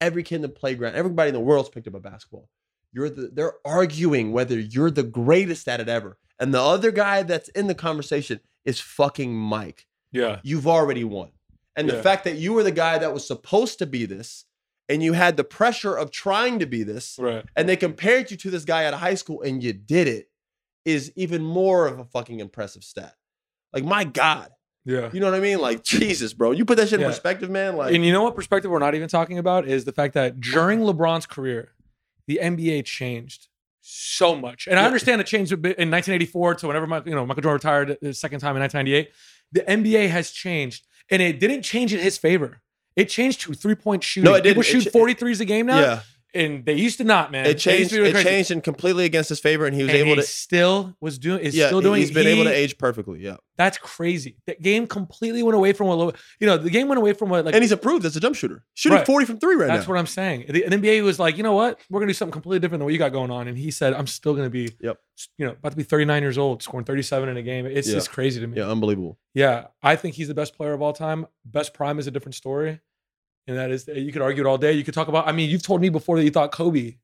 [0.01, 2.49] Every kid in the playground, everybody in the world's picked up a basketball.
[2.91, 6.17] You're the they're arguing whether you're the greatest at it ever.
[6.39, 9.87] And the other guy that's in the conversation is fucking Mike.
[10.11, 11.29] Yeah, You've already won.
[11.75, 14.45] And the fact that you were the guy that was supposed to be this
[14.89, 17.45] and you had the pressure of trying to be this right.
[17.55, 20.29] and they compared you to this guy out of high school and you did it
[20.85, 23.15] is even more of a fucking impressive stat.
[23.71, 24.49] Like my God.
[24.85, 25.09] Yeah.
[25.13, 25.59] You know what I mean?
[25.59, 26.51] Like Jesus, bro.
[26.51, 27.77] You put that shit in perspective, man.
[27.77, 30.41] Like and you know what perspective we're not even talking about is the fact that
[30.41, 31.71] during LeBron's career,
[32.27, 33.47] the NBA changed
[33.81, 34.67] so much.
[34.67, 37.55] And I understand it changed a bit in 1984 to whenever you know, Michael Jordan
[37.55, 39.11] retired the second time in 1998.
[39.51, 42.61] The NBA has changed, and it didn't change in his favor.
[42.95, 44.29] It changed to three point shooting.
[44.29, 44.83] No, it People didn't.
[44.83, 45.99] It shoot 43s a game now, yeah.
[46.33, 47.45] And they used to not, man.
[47.45, 47.93] It changed.
[47.93, 48.23] It crazy.
[48.27, 50.23] changed and completely against his favor, and he was And able he to.
[50.23, 51.39] still was doing.
[51.41, 51.99] Is Yeah, still doing.
[51.99, 53.19] he's been able to age perfectly.
[53.19, 54.37] Yeah, That's crazy.
[54.47, 56.57] That game completely went away from what you know.
[56.57, 58.97] The game went away from what like and he's approved as a jump shooter, shooting
[58.97, 59.05] Right.
[59.05, 59.75] forty from three right That's now.
[59.77, 60.45] That's what I'm saying.
[60.49, 61.79] The, the NBA was like, you know what?
[61.89, 63.47] We're gonna do something completely different than what you got going on.
[63.47, 64.97] And he said, I'm still gonna be, Yep.
[65.37, 67.65] you know, about to be 39 years old, scoring 37 in a game.
[67.67, 67.93] It's Yeah.
[67.95, 68.57] just crazy to me.
[68.57, 69.19] yeah, unbelievable.
[69.35, 71.27] Yeah, I think he's the best player of all time.
[71.45, 72.79] Best prime is a different story,
[73.47, 74.71] and that is you could argue it all day.
[74.73, 75.27] You could talk about.
[75.27, 76.95] I mean, you've told me before that you thought Kobe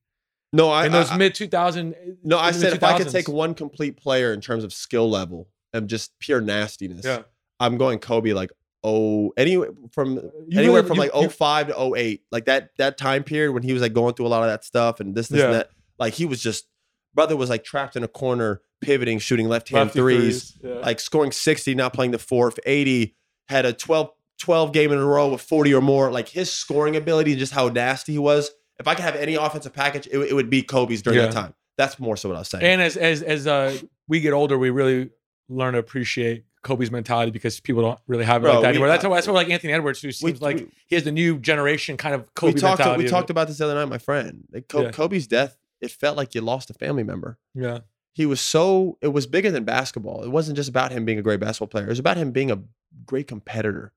[0.53, 0.85] No, I.
[0.85, 1.95] in those mid 2000.
[2.23, 5.47] no, I said if I could take one complete player in terms of skill level
[5.73, 7.23] and just pure nastiness, yeah,
[7.59, 8.51] I'm going Kobe like
[8.83, 12.69] oh anyway from You anywhere really- from you- like you- 05 to 08 like that
[12.77, 15.13] that time period when he was like going through a lot of that stuff and
[15.13, 16.65] this this and that like he was just
[17.13, 20.75] brother was like trapped in a corner pivoting shooting left hand lefty threes Yeah.
[20.75, 23.17] like scoring 60 not playing the fourth 80
[23.49, 26.95] had a 12 12 game in a row with 40 or more like his scoring
[26.95, 30.17] ability and just how nasty he was if i could have any offensive package it,
[30.19, 32.81] it would be kobe's during that time that's more so what i was saying and
[32.81, 33.77] as as as uh,
[34.07, 35.11] we get older, we really
[35.49, 38.69] learn to appreciate Kobe's mentality because people don't really have it Bro, like that we-
[38.71, 38.87] anymore.
[38.87, 41.37] That's why that's why like Anthony Edwards, who seems like we- he has the new
[41.39, 43.03] generation kind of Kobe we talked, mentality.
[43.05, 44.91] we talked about this the other night my friend like Co- Yeah.
[44.91, 47.79] kobe's death it felt like you lost a family member yeah,
[48.13, 50.23] he was so it was bigger than basketball.
[50.23, 51.85] It wasn't just about him being a great basketball player.
[51.85, 52.59] It was about him being a
[53.05, 53.93] great competitor.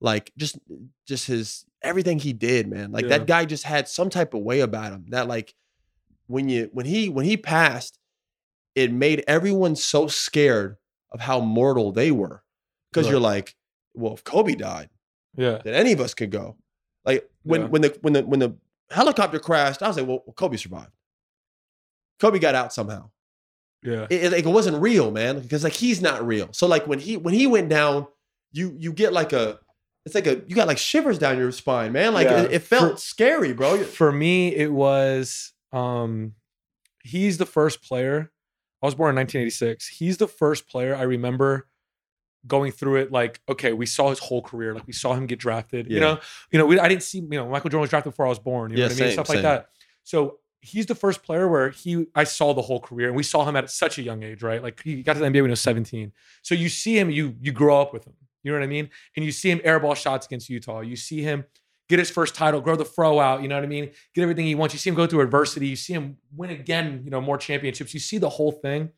[0.00, 0.58] Like just
[1.06, 2.92] just his everything he did, man.
[2.92, 3.18] Like Yeah.
[3.18, 5.54] that guy just had some type of way about him that like
[6.26, 7.98] when you when he when he passed,
[8.74, 10.76] it made everyone so scared
[11.12, 12.42] of how mortal they were.
[12.90, 13.12] Because Right.
[13.12, 13.54] you're like,
[13.94, 14.90] well, if Kobe died,
[15.36, 16.56] yeah, then any of us could go.
[17.04, 17.66] Like when Yeah.
[17.68, 18.56] when the when the when the
[18.90, 20.92] helicopter crashed, I was like, well, Kobe survived.
[22.20, 23.10] Kobe got out somehow
[23.82, 24.06] yeah.
[24.10, 25.38] it, it, like, it wasn't real, man.
[25.40, 26.48] Because like he's not real.
[26.52, 28.06] So like when he when he went down,
[28.52, 29.60] you you get like a
[30.06, 32.14] it's like a you got like shivers down your spine, man.
[32.14, 32.42] Like Yeah.
[32.44, 33.82] it, it felt For- scary, bro.
[33.84, 36.32] For me, it was um
[37.02, 38.32] he's the first player.
[38.82, 39.88] I was born in 1986.
[39.88, 41.66] He's the first player I remember
[42.46, 45.36] going through it like okay we saw his whole career like we saw him get
[45.36, 46.16] drafted you know
[46.52, 48.38] you know we, i didn't see you know michael jordan was drafted before i was
[48.38, 49.36] born you know Yeah, what i mean same, stuff same.
[49.38, 49.68] like that
[50.04, 53.44] so he's the first player where he i saw the whole career and we saw
[53.44, 55.50] him at such a young age right like he got to the nba when he
[55.50, 58.14] was 17 so you see him you you grow up with him
[58.46, 58.88] you know what i mean?
[59.16, 60.80] And you see him airball shots against utah.
[60.80, 61.44] You see him
[61.88, 63.90] get his first title grow the fro out you know what i mean?
[64.14, 64.74] Get everything he wants.
[64.74, 65.66] You see him go through adversity.
[65.68, 67.92] You see him win again you know more championships.
[67.92, 68.90] You see the whole thing.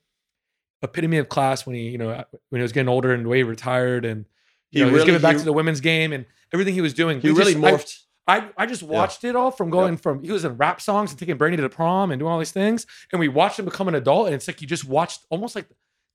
[0.83, 3.39] Epitome of class when he, you know, when he was getting older and the way
[3.39, 4.27] he retired and
[4.71, 6.73] He you know, he was really- giving back he- to the women's game and everything
[6.75, 7.21] he was doing.
[7.21, 8.05] He We really just- I- morphed.
[8.29, 11.19] I, I just watched it all from going from he was in rap songs and
[11.19, 13.89] taking Brandy to the prom and doing all these things, and we watched him become
[13.89, 15.67] an adult, and it's like you just watched almost like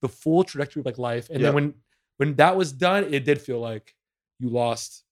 [0.03, 1.27] the full trajectory of like life.
[1.31, 1.47] And Yeah.
[1.47, 1.73] then when
[2.17, 3.93] when that was done, it did feel like
[4.39, 5.03] you lost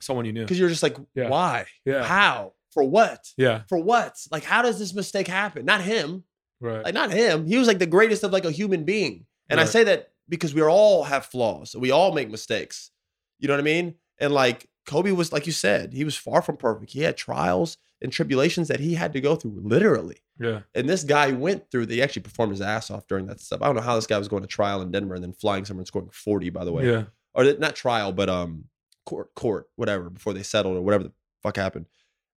[0.00, 0.42] someone you knew.
[0.42, 1.28] Because you're just like, Yeah.
[1.28, 1.66] why?
[1.84, 2.54] Yeah, How?
[2.72, 3.26] For what?
[3.36, 4.16] yeah, For what?
[4.30, 5.64] Like, how does this mistake happen?
[5.64, 6.24] Not him.
[6.60, 6.84] right.
[6.84, 7.46] Like, not him.
[7.46, 9.26] He was like the greatest of like a human being.
[9.48, 11.74] And I say that because we all have flaws.
[11.76, 12.92] We all make mistakes.
[13.40, 13.96] You know what I mean?
[14.20, 16.92] And like Kobe was, like you said, he was far from perfect.
[16.92, 20.16] He had trials and tribulations that he had to go through, literally.
[20.38, 23.60] yeah, And this guy went through, they actually performed his ass off during that stuff.
[23.62, 25.64] I don't know how this guy was going to trial in Denver and then flying
[25.64, 26.86] somewhere and scoring 40, by the way.
[26.90, 27.04] yeah,
[27.34, 28.64] Or not trial, but um
[29.06, 31.12] court, court, whatever, before they settled or whatever the
[31.42, 31.86] fuck happened.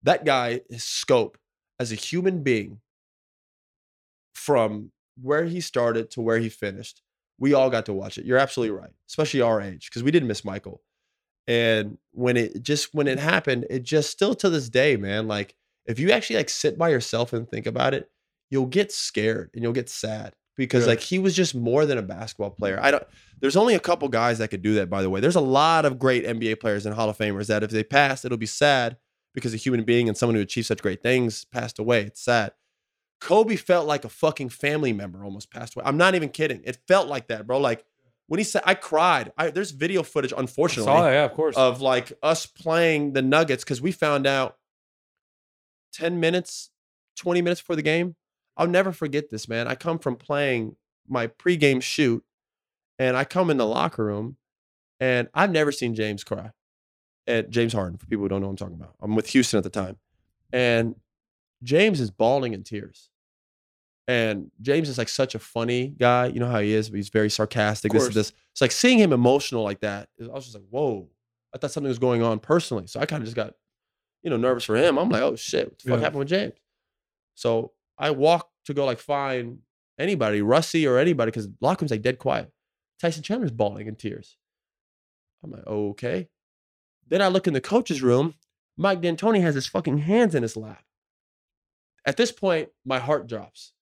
[0.03, 1.39] That guy, his scope
[1.79, 2.81] as a human being
[4.35, 4.91] from
[5.21, 7.03] where he started to where he finished,
[7.39, 8.25] we all got to watch it.
[8.25, 10.83] You're absolutely right, especially our age, because we didn't miss Michael.
[11.47, 15.27] And when it just when it happened, it just still to this day, man.
[15.29, 15.55] Like
[15.87, 18.09] if you actually like sit by yourself and think about it,
[18.51, 20.91] you'll get scared and you'll get sad because Yeah.
[20.91, 22.77] like he was just more than a basketball player.
[22.77, 22.85] Mm-hmm.
[22.87, 23.07] I don't.
[23.41, 24.89] There's only a couple guys that could do that.
[24.89, 27.65] By the way, there's a lot of great NBA players and Hall of Famers that
[27.65, 28.97] if they pass, it'll be sad
[29.35, 32.03] because a human being and someone who achieved such great things passed away.
[32.03, 32.53] It's sad.
[33.21, 35.85] Kobe felt like a fucking family member almost passed away.
[35.87, 36.61] I'm not even kidding.
[36.65, 37.59] It felt like that, bro.
[37.59, 37.85] Like
[38.33, 39.31] when he said, I cried.
[39.37, 41.55] I, there's video footage, unfortunately, saw that, yeah, of course.
[41.55, 44.57] of like us playing the Nuggets because we found out
[45.93, 46.71] 10 minutes,
[47.19, 48.17] 20 minutes before the game.
[48.57, 49.69] I'll never forget this, man.
[49.69, 50.77] I come from playing
[51.07, 52.25] my pregame shoot
[52.99, 54.39] and I come in the locker room
[54.99, 56.53] and I've never seen James cry.
[57.27, 58.95] At James Harden, for people who don't know what I'm talking about.
[59.03, 59.99] I'm with Houston at the time.
[60.55, 60.95] And
[61.63, 63.11] James is bawling in tears.
[64.09, 66.27] And James is like such a funny guy.
[66.27, 66.89] You know how he is.
[66.89, 67.93] He's very sarcastic.
[67.93, 68.33] This is this.
[68.51, 70.09] It's like seeing him emotional like that.
[70.21, 71.09] I was just like, whoa.
[71.55, 72.87] I thought something was going on personally.
[72.87, 73.55] So I kind of just got,
[74.23, 74.99] you know, nervous for him.
[74.99, 76.05] I'm like, oh shit, what the fuck Yeah.
[76.05, 76.55] happened with James?
[77.35, 79.59] So I walk to go like find
[79.99, 82.51] anybody, Russie or anybody, because locker room's like dead quiet.
[83.01, 84.37] Tyson Chandler's bawling in tears.
[85.45, 86.29] I'm like, okay.
[87.09, 88.35] Then I look in the coach's room.
[88.77, 90.83] Mike D'Antoni has his fucking hands in his lap.
[92.07, 93.73] At this point, my heart drops.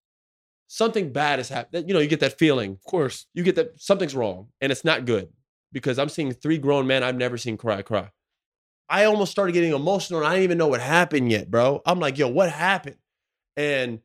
[0.72, 1.88] Something bad has happened.
[1.88, 2.70] You know, you get that feeling.
[2.70, 3.26] of course.
[3.34, 5.28] You get that something's wrong and it's not good
[5.72, 8.12] because I'm seeing three grown men I've never seen cry, cry.
[8.88, 11.82] I almost started getting emotional and I didn't even know what happened yet, bro.
[11.84, 12.98] I'm like, yo, what happened?
[13.56, 13.98] And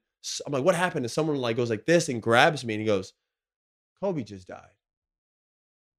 [0.43, 1.05] I'm like, what happened?
[1.05, 3.13] And someone like goes like this and grabs me and he goes,
[4.01, 4.65] Kobe just died.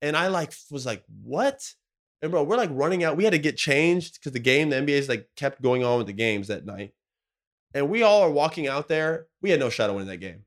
[0.02, 1.62] And I like was like, what?
[2.22, 3.16] And bro, we're like running out.
[3.16, 6.08] We had to get changed because the game, the NBA's like kept going on with
[6.08, 6.92] the games that night.
[7.72, 9.28] And we all are walking out there.
[9.42, 10.42] We had no shot of winning that game.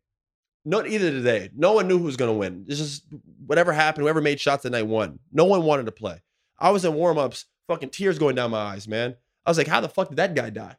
[0.66, 1.50] Not either they.
[1.56, 2.66] No one knew who was going to win.
[2.68, 3.04] This is
[3.46, 5.20] whatever happened, whoever made shots that night won.
[5.32, 6.22] No one wanted to play.
[6.60, 9.16] I was in warm-ups, fucking tears going down my eyes, man.
[9.46, 10.76] I was like, how the fuck did that guy die?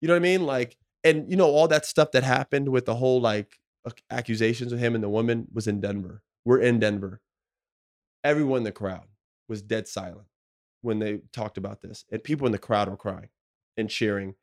[0.00, 0.44] You know what I mean?
[0.44, 3.58] Like, and you know, all that stuff that happened with the whole like
[4.10, 6.22] accusations of him and the woman was in Denver.
[6.44, 7.20] We're in Denver.
[8.22, 9.06] Everyone in the crowd
[9.48, 10.26] was dead silent
[10.82, 12.04] when they talked about this.
[12.10, 13.30] And people in the crowd were crying
[13.76, 14.34] and cheering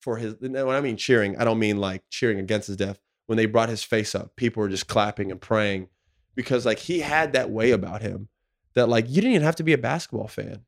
[0.00, 2.98] for his when I mean cheering, I don't mean like cheering against his death.
[3.26, 5.88] When they brought his face up, people were just clapping and praying
[6.34, 8.28] because like he had that way about him
[8.74, 10.64] that like you didn't even have to be a basketball fan.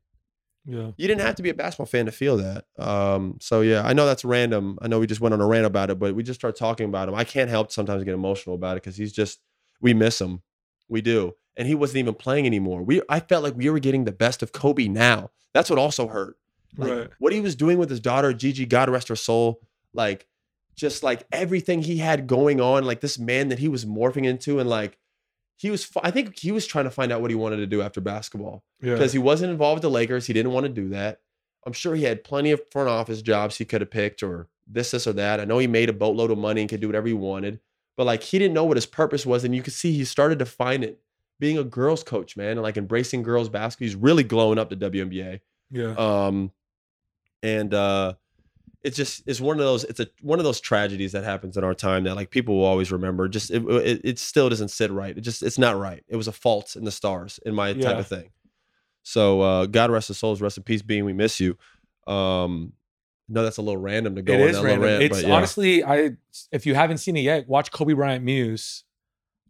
[0.65, 0.91] Yeah.
[0.95, 2.65] You didn't have to be a basketball fan to feel that.
[2.79, 4.77] Um, so yeah, I know that's random.
[4.81, 6.87] I know we just went on a rant about it, but we just start talking
[6.87, 7.15] about him.
[7.15, 9.39] I can't help sometimes get emotional about it because he's just
[9.81, 10.41] we miss him.
[10.87, 11.35] We do.
[11.57, 12.81] And he wasn't even playing anymore.
[12.81, 15.31] We I felt like we were getting the best of Kobe now.
[15.53, 16.37] That's what also hurt.
[16.77, 17.09] Like, Right.
[17.19, 19.61] What he was doing with his daughter, Gigi, God rest her soul,
[19.93, 20.27] like
[20.75, 24.59] just like everything he had going on, like this man that he was morphing into,
[24.59, 24.97] and like
[25.57, 27.81] he was, I think he was trying to find out what he wanted to do
[27.81, 28.93] after basketball Yeah.
[28.93, 30.25] because he wasn't involved with the Lakers.
[30.27, 31.21] He didn't want to do that.
[31.65, 34.91] I'm sure he had plenty of front office jobs he could have picked or this,
[34.91, 35.39] this, or that.
[35.39, 37.59] I know he made a boatload of money and could do whatever he wanted,
[37.95, 39.43] but like he didn't know what his purpose was.
[39.43, 40.99] And you could see he started to find it
[41.39, 43.85] being a girls coach, man, and like embracing girls basketball.
[43.85, 45.39] He's really glowing up the WNBA.
[45.69, 45.93] yeah.
[45.97, 46.51] Um,
[47.43, 48.13] and uh,
[48.81, 51.63] it's just it's one of those it's a one of those tragedies that happens in
[51.63, 53.27] our time that like people will always remember.
[53.27, 55.15] Just it, it, it still doesn't sit right.
[55.15, 56.03] It just it's not right.
[56.07, 58.31] It was a fault in the stars in my type of thing.
[59.03, 61.57] So uh, God rest his souls, rest in peace, being we miss you.
[62.07, 62.73] Um,
[63.29, 64.83] no, that's a little random to go It on is that random.
[64.83, 65.33] rant, it's yeah.
[65.33, 66.11] honestly, I
[66.51, 68.83] if you haven't seen it yet, watch Kobe Bryant Muse.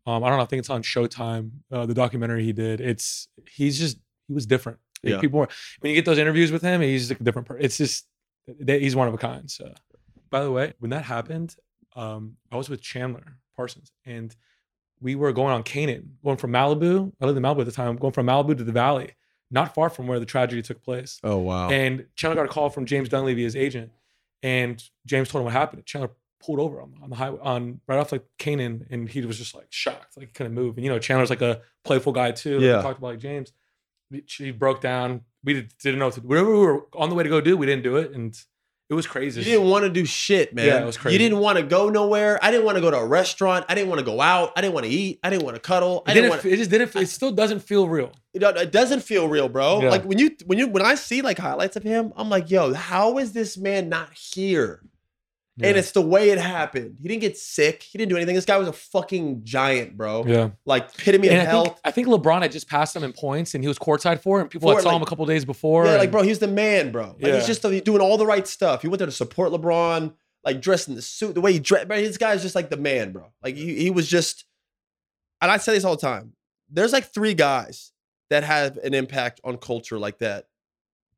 [0.05, 0.43] Um, I don't know.
[0.43, 1.51] I think it's on Showtime.
[1.71, 2.81] Uh, the documentary he did.
[2.81, 4.79] It's he's just he was different.
[5.03, 5.19] Like, Yeah.
[5.21, 5.49] People were,
[5.79, 7.63] when you get those interviews with him, he's a different person.
[7.65, 8.07] It's just
[8.65, 9.49] he's one of a kind.
[9.49, 9.73] So,
[10.29, 11.55] by the way, when that happened,
[11.95, 14.35] um, I was with Chandler Parsons, and
[15.01, 17.11] we were going on Kanan, going from Malibu.
[17.21, 17.95] I lived in Malibu at the time.
[17.97, 19.11] Going from Malibu to the Valley,
[19.51, 21.19] not far from where the tragedy took place.
[21.23, 23.91] oh wow, And Chandler got a call from James Dunleavy, his agent,
[24.41, 25.85] and James told him what happened.
[25.85, 26.11] Chandler
[26.43, 29.53] pulled over on, on the highway, on right off like Kanan, and he was just
[29.55, 30.75] like shocked, like he couldn't move.
[30.77, 32.55] And you know, Chandler's like a playful guy too.
[32.55, 32.81] Like Yeah.
[32.81, 33.51] talked about like James.
[34.13, 35.21] He- She broke down.
[35.43, 36.27] We did, didn't know what to do.
[36.27, 38.33] Whatever we were on the way to go do, we didn't do it, and
[38.89, 39.41] it was crazy.
[39.41, 40.67] you didn't want to do shit, man.
[40.67, 41.13] Yeah, it was crazy.
[41.13, 42.37] You didn't want to go nowhere.
[42.41, 43.65] I didn't want to go to a restaurant.
[43.67, 44.53] I didn't want to go out.
[44.55, 45.19] I didn't want to eat.
[45.23, 46.03] I didn't want to cuddle.
[46.05, 46.53] I It, didn't didn't, want.
[46.53, 46.95] it just didn't.
[46.95, 48.11] It still doesn't feel real.
[48.33, 49.81] You it doesn't feel real, bro.
[49.81, 49.89] Yeah.
[49.89, 52.73] Like when you when you when I see like highlights of him, I'm like, yo,
[52.73, 54.81] how is this man not here?
[55.61, 56.97] And it's the way it happened.
[56.99, 57.83] He didn't get sick.
[57.83, 58.33] He didn't do anything.
[58.33, 60.25] This guy was a fucking giant, bro.
[60.25, 60.49] yeah.
[60.65, 61.81] Like epitome of And I think, health.
[61.85, 64.49] I think LeBron had just passed him in points, and he was courtside for it.
[64.49, 65.85] People For had it, saw like- him a couple days before.
[65.85, 67.09] Yeah, like bro, he's the man, bro.
[67.09, 67.35] Like Yeah.
[67.35, 68.81] he's just he's doing all the right stuff.
[68.81, 71.87] He went there to support LeBron, like dressed in the suit, the way he dressed.
[71.87, 73.31] Bro, this guy's just like the man, bro.
[73.43, 74.45] Like he, he was just,
[75.39, 76.33] and I say this all the time.
[76.71, 77.91] There's like three guys
[78.31, 80.47] that have an impact on culture like that,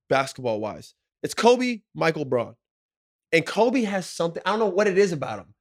[0.10, 0.94] basketball wise.
[1.24, 2.56] It's Kobe, Michael Bron.
[3.36, 5.54] And Kobe has something, I don't know what it is about him.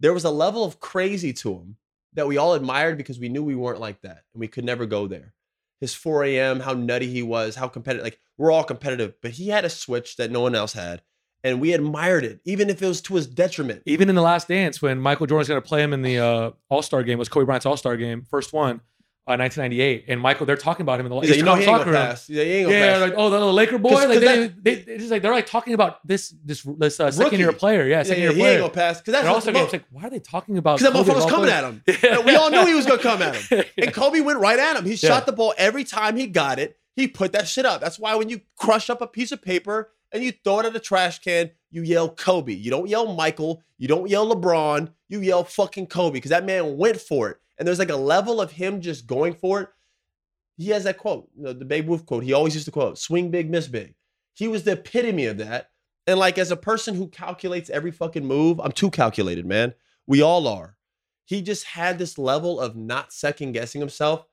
[0.00, 1.76] There was a level of crazy to him
[2.14, 4.86] that we all admired because we knew we weren't like that and we could never
[4.86, 5.34] go there.
[5.78, 8.02] His 4 a.m., how nutty he was, how competitive.
[8.02, 11.02] Like, we're all competitive, but he had a switch that no one else had.
[11.44, 13.82] And we admired it, even if it was to his detriment.
[13.84, 16.50] Even in the last dance, when Michael Jordan's going to play him in the uh,
[16.70, 18.80] All Star game, was Kobe Bryant's All Star game, first one,
[19.28, 20.04] uh, 1998.
[20.08, 21.90] And Michael, they're talking about him in the He's like, you know, he ain't soccer
[21.90, 21.94] room.
[22.28, 23.00] Yeah, he ain't Yeah, pass.
[23.02, 23.90] like oh, the, the Laker boy.
[23.90, 26.62] 'Cause- like 'cause they, that- they, it's just like they're like talking about this this
[26.78, 27.84] this uh, second year player.
[27.86, 28.52] Yeah, yeah, second yeah, year he player.
[28.52, 28.98] ain't gonna pass.
[29.00, 30.78] Because that's and also, like, why are they talking about?
[30.78, 31.82] Because that motherfucker was coming at him.
[32.10, 33.64] And we all knew he was gonna come at him.
[33.78, 34.84] And Kobe went right at him.
[34.84, 35.08] He Yeah.
[35.10, 36.76] shot the ball every time he got it.
[36.96, 37.80] He put that shit up.
[37.80, 40.74] That's why when you crush up a piece of paper and you throw it at
[40.74, 42.52] a trash can, you yell Kobe.
[42.54, 43.62] You don't yell Michael.
[43.76, 44.90] You don't yell LeBron.
[45.08, 47.36] You yell fucking Kobe because that man went for it.
[47.58, 49.68] And there's like a level of him just going for it.
[50.56, 52.24] He has that quote, you know, the Babe Ruth quote.
[52.24, 53.94] He always used to quote, swing big, miss big.
[54.34, 55.70] He was the epitome of that.
[56.06, 59.74] And like as a person who calculates every fucking move, I'm too calculated, man.
[60.06, 60.76] We all are.
[61.26, 64.24] He just had this level of not second guessing himself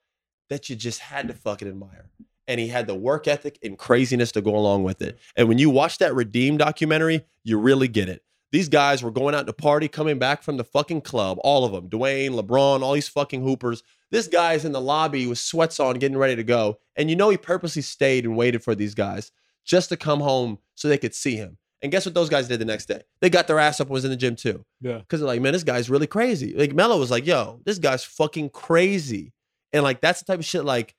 [0.50, 2.10] that you just had to fucking admire.
[2.48, 5.20] And he had the work ethic and craziness to go along with it.
[5.36, 8.24] And when you watch that Redeem documentary, you really get it.
[8.56, 11.74] These guys were going out to party, coming back from the fucking club, all of
[11.74, 11.90] them.
[11.90, 13.84] Dwyane, LeBron, all these fucking hoopers.
[14.12, 16.80] This guy's in the lobby with sweats on, getting ready to go.
[16.96, 19.34] And you know he purposely stayed and waited for these guys
[19.66, 21.58] just to come home so they could see him.
[21.82, 23.02] And guess what those guys did the next day?
[23.20, 24.64] They got their ass up and was in the gym too.
[24.80, 25.00] Yeah.
[25.00, 26.54] Because they're like, man, this guy's really crazy.
[26.54, 29.34] Like Melo was like, yo, this guy's fucking crazy.
[29.74, 30.96] And like that's the type of shit like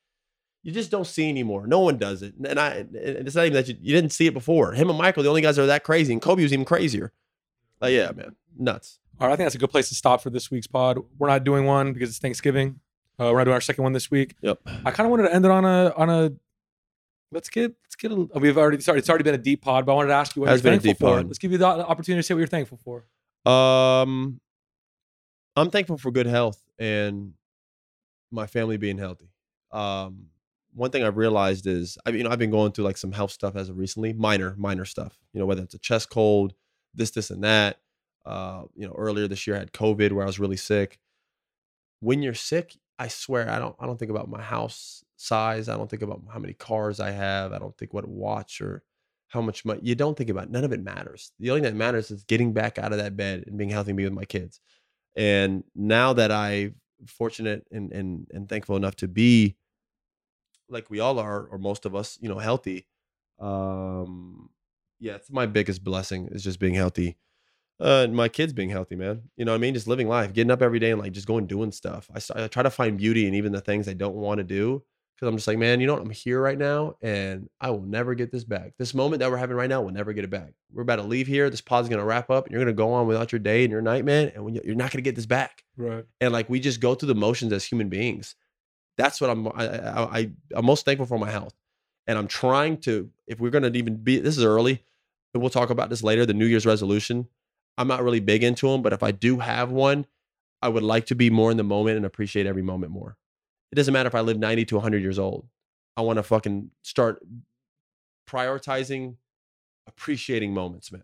[0.62, 1.66] you just don't see anymore.
[1.66, 2.34] No one does it.
[2.34, 2.94] And I and
[3.26, 4.72] it's not even that you, you didn't see it before.
[4.72, 7.12] Him and Michael, the only guys that are that crazy, and Kobe was even crazier.
[7.80, 8.34] Like, yeah, man.
[8.58, 8.98] Nuts.
[9.20, 10.98] All right, I think that's a good place to stop for this week's pod.
[11.18, 12.80] We're not doing one because it's Thanksgiving.
[13.18, 14.34] Uh, we're not doing our second one this week.
[14.42, 14.60] Yep.
[14.84, 16.32] I kind of wanted to end it on a on a.
[17.32, 18.16] Let's get let's get a.
[18.38, 20.40] We've already sorry, it's already been a deep pod, but I wanted to ask you
[20.42, 21.16] what Has you're been a thankful deep for.
[21.18, 21.26] pod.
[21.28, 23.06] Let's give you the opportunity to say what you're thankful for.
[23.50, 24.40] Um
[25.56, 27.32] I'm thankful for good health and
[28.30, 29.30] my family being healthy.
[29.72, 30.26] Um
[30.74, 33.30] one thing I've realized is I you know I've been going through like some health
[33.30, 35.18] stuff as of recently, minor minor stuff.
[35.32, 36.52] You know whether it's a chest cold,
[36.96, 37.80] this this and that.
[38.24, 40.98] Uh you know earlier this year I had COVID where I was really sick.
[42.00, 45.68] When you're sick, I swear I don't I don't think about my house size.
[45.68, 47.52] I don't think about how many cars I have.
[47.52, 48.82] I don't think what watch or
[49.28, 50.50] how much money you don't think about it.
[50.50, 53.16] none of it matters the only thing that matters is getting back out of that
[53.16, 54.60] bed and being healthy and being with my kids
[55.16, 56.74] and now that i'm
[57.06, 59.56] fortunate and and, and thankful enough to be
[60.68, 62.86] like we all are or most of us you know healthy
[63.38, 64.48] um
[64.98, 67.16] yeah it's my biggest blessing is just being healthy
[67.80, 70.32] uh and my kids being healthy man you know what i mean just living life
[70.32, 73.26] getting up every day and like just going doing stuff I try to find beauty
[73.26, 74.82] in even the things i don't want to do
[75.16, 76.02] because I'm just like, man, you know what?
[76.02, 78.74] I'm here right now, and I will never get this back.
[78.78, 80.52] This moment that we're having right now, we'll never get it back.
[80.70, 81.48] We're about to leave here.
[81.48, 83.80] This pod's gonna wrap up, and you're gonna go on without your day and your
[83.80, 84.30] night, man.
[84.34, 85.64] And when you, you're not gonna get this back.
[85.76, 86.04] Right.
[86.20, 88.34] And like we just go through the motions as human beings.
[88.98, 89.48] That's what I'm.
[89.48, 91.54] I, I, I I'm most thankful for my health,
[92.06, 93.10] and I'm trying to.
[93.26, 94.84] If we're gonna even be, this is early,
[95.34, 96.26] and we'll talk about this later.
[96.26, 97.28] The New Year's resolution.
[97.78, 100.06] I'm not really big into them, but if I do have one,
[100.62, 103.16] I would like to be more in the moment and appreciate every moment more.
[103.70, 105.46] It doesn't matter if I live 90 to 100 years old.
[105.96, 107.22] I want to fucking start
[108.28, 109.16] prioritizing
[109.86, 111.02] appreciating moments, man,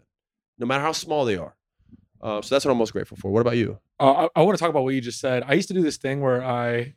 [0.58, 1.56] no matter how small they are.
[2.20, 3.30] Uh, so that's what I'm most grateful for.
[3.30, 3.78] What about you?
[3.98, 5.42] Uh, I, I want to talk about what you just said.
[5.46, 6.94] I used to do this thing where I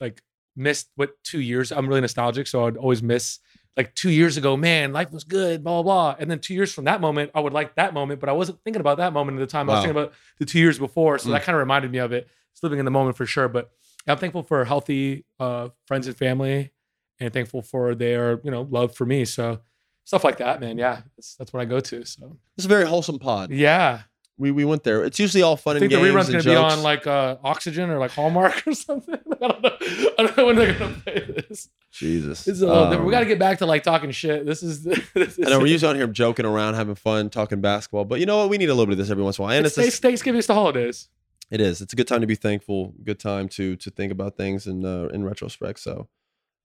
[0.00, 0.22] like
[0.56, 1.70] missed what two years.
[1.72, 3.38] I'm really nostalgic, so I'd always miss
[3.76, 4.56] like two years ago.
[4.56, 6.16] Man, life was good, blah blah blah.
[6.18, 8.58] And then two years from that moment, I would like that moment, but I wasn't
[8.64, 9.68] thinking about that moment at the time.
[9.68, 11.32] I was thinking about the two years before, so Mm.
[11.32, 12.28] that kind of reminded me of it.
[12.52, 13.48] It's living in the moment for sure.
[13.48, 13.70] But
[14.06, 16.72] I'm thankful for healthy uh, friends and family,
[17.20, 19.24] and thankful for their you know love for me.
[19.26, 19.60] So
[20.04, 20.78] stuff like that, man.
[20.78, 22.04] Yeah, that's that's what I go to.
[22.06, 23.50] So It's a very wholesome pod.
[23.50, 24.02] yeah,
[24.38, 25.02] We we went there.
[25.04, 27.06] It's usually all fun I and think the games rerun's and gonna be on like
[27.06, 29.18] uh, Oxygen or like Hallmark or something.
[29.42, 29.70] I don't know.
[30.18, 31.70] I don't know when they're gonna play this.
[31.90, 32.46] Jesus.
[32.46, 33.00] It's a little different.
[33.00, 34.44] Um, We got to get back to like talking shit.
[34.44, 34.84] This is.
[35.14, 38.04] This is I know we're usually out here joking around, having fun, talking basketball.
[38.04, 38.50] But you know what?
[38.50, 39.56] We need a little bit of this every once in a while.
[39.56, 40.38] And it's, it's, it's Thanksgiving.
[40.38, 41.08] It's the holidays.
[41.50, 41.80] it is.
[41.80, 42.92] It's a good time to be thankful.
[43.02, 45.78] Good time to to think about things in uh, in retrospect.
[45.80, 46.08] So,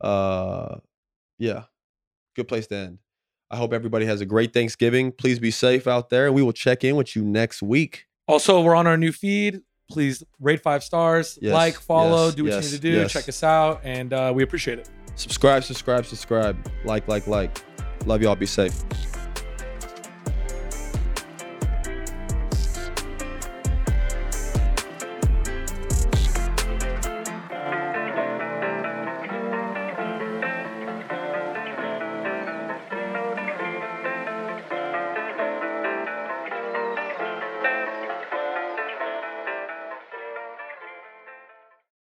[0.01, 0.80] uh,
[1.39, 1.63] yeah,
[2.36, 2.97] good place to end.
[3.51, 5.11] I hope everybody has a great Thanksgiving.
[5.11, 8.05] Please be safe out there, we will check in with you next week.
[8.27, 9.61] Also, we're on our new feed.
[9.89, 13.07] Please rate five stars, Yes, like, follow, yes, do what yes, you need to do.
[13.09, 14.89] Check us out, and uh, we appreciate it.
[15.15, 16.57] Subscribe, subscribe, subscribe.
[16.85, 17.61] Like, like, like.
[18.05, 18.35] Love y'all.
[18.35, 18.73] Be safe.